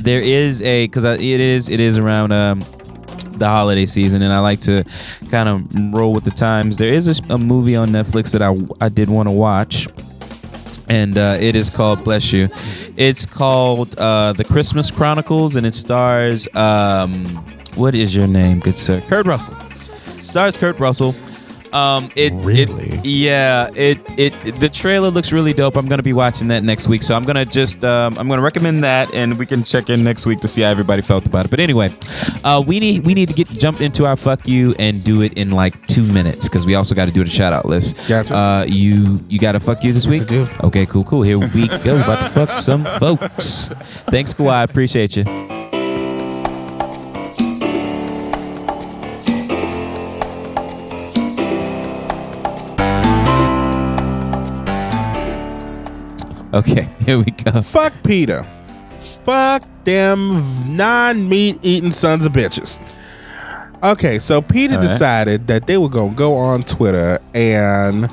[0.00, 2.60] there is a because it is it is around um
[3.38, 4.84] the holiday season and I like to
[5.30, 6.78] kind of roll with the times.
[6.78, 9.88] There is a, a movie on Netflix that I I did want to watch.
[10.88, 12.48] And uh, it is called Bless You.
[12.96, 17.44] It's called uh, The Christmas Chronicles, and it stars um,
[17.74, 19.02] what is your name, good sir?
[19.08, 19.56] Kurt Russell.
[20.20, 21.14] Stars Kurt Russell.
[21.72, 22.84] Um, it, Really?
[22.88, 25.76] it yeah it, it the trailer looks really dope.
[25.76, 28.82] I'm gonna be watching that next week, so I'm gonna just um, I'm gonna recommend
[28.84, 31.50] that, and we can check in next week to see how everybody felt about it.
[31.50, 31.92] But anyway,
[32.44, 35.34] uh, we need we need to get jump into our fuck you and do it
[35.34, 37.96] in like two minutes because we also got to do the shout out list.
[38.08, 38.34] Gotcha.
[38.34, 40.22] Uh, you you got to fuck you this Yes, week?
[40.22, 40.48] I do.
[40.68, 41.22] Okay, cool, cool.
[41.22, 41.96] Here we go.
[41.96, 43.70] About to fuck some folks.
[44.10, 44.62] Thanks, Kawhi.
[44.64, 45.24] Appreciate you.
[56.56, 57.60] Okay, here we go.
[57.60, 58.46] Fuck PETA.
[59.24, 60.42] Fuck them
[60.74, 62.80] non meat eating sons of bitches.
[63.84, 64.80] Okay, so PETA right.
[64.80, 68.08] decided that they were going to go on Twitter and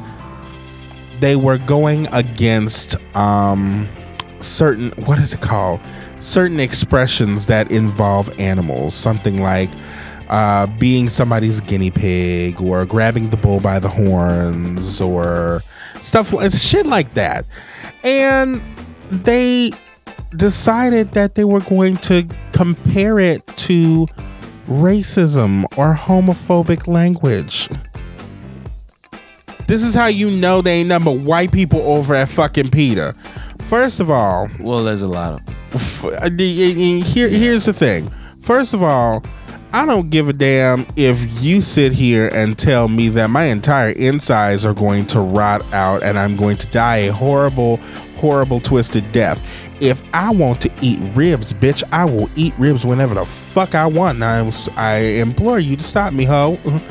[1.22, 3.88] they were going against um,
[4.42, 5.80] certain what is it called?
[6.20, 9.70] Certain expressions that involve animals, something like
[10.28, 15.62] uh, being somebody's guinea pig or grabbing the bull by the horns or
[16.02, 17.46] stuff shit like that.
[18.04, 18.62] And
[19.10, 19.72] they
[20.36, 24.08] decided that they were going to compare it to
[24.68, 27.70] racism or homophobic language.
[29.68, 33.14] This is how you know they ain't nothing but white people over at fucking PETA.
[33.62, 35.42] First of all, Well, there's a lot of.
[35.74, 38.10] f- uh, here, here's the thing.
[38.42, 39.24] First of all,
[39.76, 43.90] I don't give a damn if you sit here and tell me that my entire
[43.90, 47.78] insides are going to rot out and I'm going to die a horrible,
[48.18, 49.42] horrible, twisted death.
[49.82, 53.88] If I want to eat ribs, bitch, I will eat ribs whenever the fuck I
[53.88, 54.22] want.
[54.22, 56.60] And I, I implore you to stop me, ho.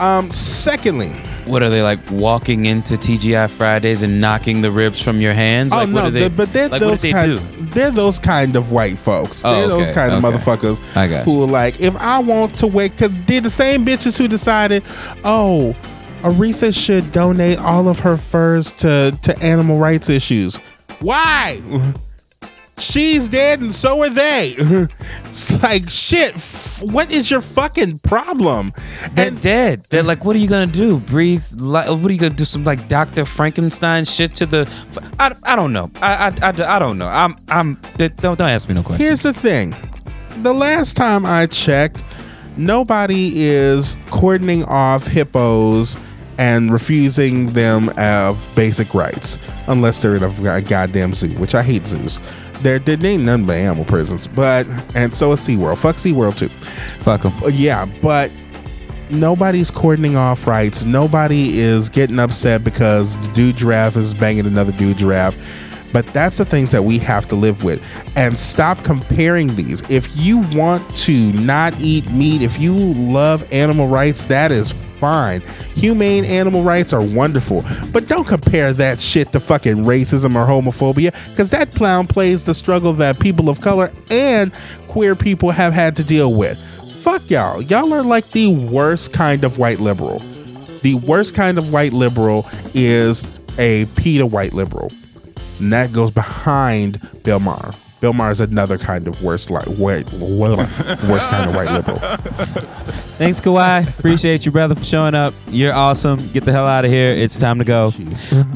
[0.00, 1.12] Um, secondly,
[1.46, 5.72] What are they like walking into TGI Fridays and knocking the ribs from your hands?
[5.72, 7.38] Oh, like, oh what no, they, the- but they're like, those they kind.
[7.38, 7.64] do?
[7.66, 9.42] They're those kind of white folks.
[9.44, 12.58] Oh, they're those okay, kind of motherfuckers I got who are like, if I want
[12.58, 14.82] to wait, because they're the same bitches who decided,
[15.24, 15.76] oh,
[16.22, 20.56] Aretha should donate all of her furs to to animal rights issues.
[21.00, 21.60] Why?
[22.78, 24.54] She's dead and so are they.
[25.24, 26.34] it's like shit.
[26.80, 28.72] What is your fucking problem?
[29.12, 29.84] They're And dead.
[29.90, 30.98] They're like, what are you gonna do?
[30.98, 31.44] Breathe?
[31.56, 32.44] Like, what are you gonna do?
[32.44, 34.70] Some like Doctor Frankenstein shit to the?
[35.18, 35.90] I, I don't know.
[36.00, 37.08] I, I, I, I don't know.
[37.08, 37.74] I'm I'm.
[37.96, 39.06] Don't don't ask me no questions.
[39.06, 39.74] Here's the thing.
[40.42, 42.02] The last time I checked,
[42.56, 45.96] nobody is cordoning off hippos
[46.38, 49.38] and refusing them of basic rights
[49.68, 52.18] unless they're in a goddamn zoo, which I hate zoos.
[52.62, 55.78] There, there ain't none but animal prisons, but and so is SeaWorld.
[55.78, 56.48] Fuck SeaWorld too.
[57.02, 57.32] Fuck them.
[57.42, 58.30] Uh, Yeah, but
[59.10, 60.84] nobody's cordoning off rights.
[60.84, 65.36] Nobody is getting upset because the dude giraffe is banging another dude giraffe.
[65.92, 67.82] But that's the things that we have to live with.
[68.16, 69.88] And stop comparing these.
[69.90, 75.40] If you want to not eat meat, if you love animal rights, that is fine.
[75.74, 77.64] Humane animal rights are wonderful.
[77.92, 82.54] But don't compare that shit to fucking racism or homophobia, because that clown plays the
[82.54, 84.52] struggle that people of color and
[84.88, 86.58] queer people have had to deal with.
[86.98, 87.62] Fuck y'all.
[87.62, 90.18] Y'all are like the worst kind of white liberal.
[90.82, 93.22] The worst kind of white liberal is
[93.58, 94.92] a PETA white liberal.
[95.60, 97.72] And that goes behind Bill Maher.
[98.00, 101.98] Bill Maher is another kind of worst like white, worst kind of white liberal.
[103.18, 103.86] Thanks, Kawhi.
[103.98, 105.34] Appreciate you, brother, for showing up.
[105.48, 106.26] You're awesome.
[106.32, 107.10] Get the hell out of here.
[107.10, 107.92] It's time to go.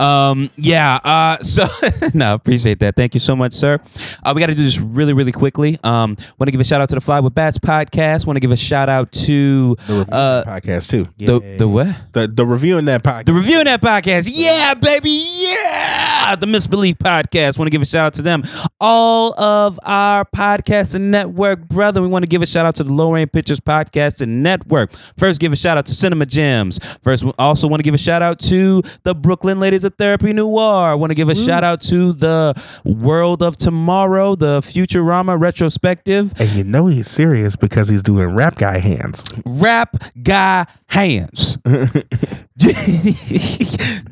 [0.02, 0.94] Um, yeah.
[1.04, 1.66] Uh, so
[2.14, 2.96] no, appreciate that.
[2.96, 3.78] Thank you so much, sir.
[4.22, 5.78] Uh, we got to do this really, really quickly.
[5.84, 8.26] Um, want to give a shout out to the Fly with Bats podcast.
[8.26, 11.08] Want to give a shout out to uh, podcast too.
[11.18, 11.94] the the what?
[12.12, 13.26] the the review in that podcast.
[13.26, 14.30] The reviewing that podcast.
[14.32, 15.33] Yeah, baby.
[16.24, 16.36] Yeah.
[16.36, 17.58] The Misbelief podcast.
[17.58, 18.44] Want to give a shout out to them.
[18.80, 22.00] All of our podcast and network, brother.
[22.02, 24.90] We want to give a shout out to the Low Rain Pictures podcast and network.
[25.16, 26.80] First, give a shout out to Cinema Gems.
[27.02, 30.32] First, we also want to give a shout out to the Brooklyn Ladies of Therapy
[30.32, 30.96] Noir.
[30.96, 36.32] Want to give a shout out to the World of Tomorrow, the Futurama retrospective.
[36.40, 39.24] and you know he's serious because he's doing rap guy hands.
[39.44, 41.58] rap guy hands.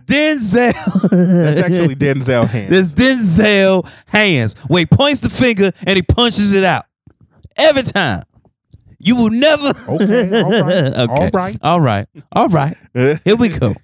[0.05, 0.73] Denzel.
[1.11, 2.71] That's actually Denzel hands.
[2.71, 4.55] This Denzel hands.
[4.69, 6.85] Where he points the finger and he punches it out.
[7.57, 8.23] Every time.
[9.05, 9.73] You will never.
[9.89, 11.59] Okay, all right, all right.
[11.63, 12.09] All right.
[12.31, 12.77] All right.
[13.25, 13.75] Here we go.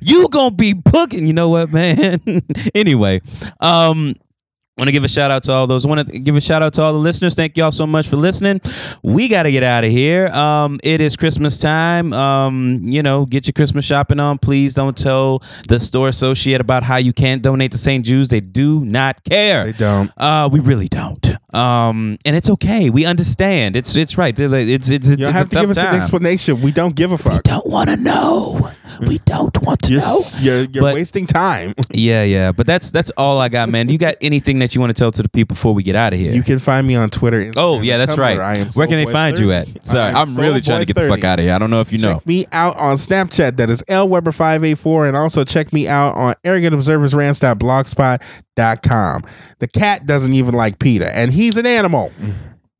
[0.00, 1.26] You gonna be booking.
[1.26, 2.20] You know what, man?
[2.74, 3.22] anyway,
[3.58, 4.14] um,
[4.80, 5.86] want to give a shout out to all those.
[5.86, 7.34] Want to give a shout out to all the listeners.
[7.34, 8.62] Thank y'all so much for listening.
[9.02, 10.28] We got to get out of here.
[10.28, 12.14] Um, it is Christmas time.
[12.14, 14.38] Um, you know, get your Christmas shopping on.
[14.38, 18.06] Please don't tell the store associate about how you can't donate to St.
[18.06, 18.28] Jude's.
[18.28, 19.64] They do not care.
[19.64, 20.10] They don't.
[20.16, 21.36] Uh, we really don't.
[21.52, 22.90] Um, and it's okay.
[22.90, 23.76] We understand.
[23.76, 24.38] It's it's right.
[24.38, 25.94] It's it's it's, You don't a have to give us time.
[25.94, 26.60] an explanation.
[26.60, 27.42] We don't give a fuck.
[27.44, 28.70] We don't want to know.
[29.06, 30.20] We don't want to You're, know.
[30.40, 31.74] you're, you're But- wasting time.
[31.92, 32.52] Yeah, yeah.
[32.52, 33.88] But that's that's all I got, man.
[33.88, 36.12] You got anything that you want to tell to the people before we get out
[36.12, 36.32] of here?
[36.32, 37.40] You can find me on Twitter.
[37.40, 38.38] Instagram, oh, yeah, that's Tumblr.
[38.38, 38.72] right.
[38.76, 39.84] Where can they find you at?
[39.84, 41.54] Sorry, I am really trying to get the fuck out of here.
[41.54, 42.14] I don't know if you know.
[42.14, 43.56] Check me out on Snapchat.
[43.56, 45.08] That is lweber584.
[45.08, 49.24] And also check me out on arrogantobserversrants.blogspot.com.
[49.58, 52.12] The cat doesn't even like PETA, and he's an animal.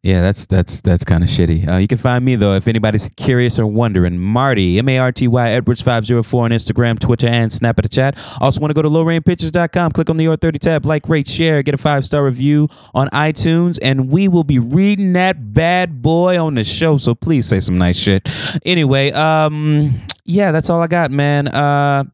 [0.02, 1.68] Yeah, that's that's that's kind of shitty.
[1.68, 4.16] Uh, you can find me though if anybody's curious or wondering.
[4.18, 7.78] Marty M A R T Y Edwards five zero four on Instagram, Twitter, and Snap
[7.78, 8.16] at the chat.
[8.40, 11.62] Also, want to go to lowrainpictures.com, click on the Your Thirty tab, like, rate, share,
[11.62, 16.42] get a five star review on iTunes, and we will be reading that bad boy
[16.42, 16.96] on the show.
[16.96, 18.26] So please say some nice shit.
[18.64, 21.48] Anyway, um, yeah, that's all I got, man.
[21.48, 22.04] Uh.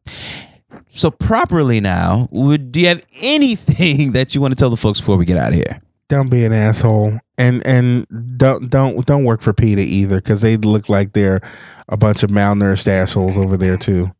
[0.87, 4.99] so properly now, would do you have anything that you want to tell the folks
[4.99, 5.79] before we get out of here?
[6.09, 8.07] Don't be an asshole, and and
[8.37, 11.41] don't don't don't work for PETA either, because they look like they're
[11.89, 14.11] a bunch of malnourished assholes over there too.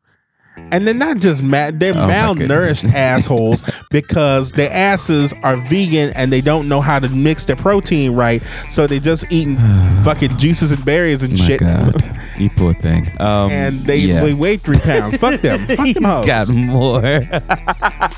[0.72, 6.32] And they're not just mad; they're Oh, malnourished assholes because their asses are vegan and
[6.32, 9.56] they don't know how to mix their protein right, so they just eating
[10.04, 11.60] fucking juices and berries and My shit.
[11.62, 13.10] God, you poor thing.
[13.22, 14.20] Um, And they, yeah.
[14.24, 15.16] they weigh three pounds.
[15.18, 15.66] Fuck them.
[15.68, 16.26] Fuck He's them hoes.
[16.26, 16.96] got more.
[16.98, 17.02] All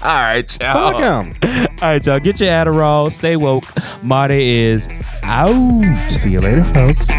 [0.02, 0.92] right, y'all.
[0.94, 1.34] Fuck them.
[1.82, 2.20] All right, y'all.
[2.20, 3.12] Get your Adderall.
[3.12, 3.66] Stay woke.
[4.04, 4.90] Marty is
[5.24, 6.10] out.
[6.10, 7.10] See you later, folks.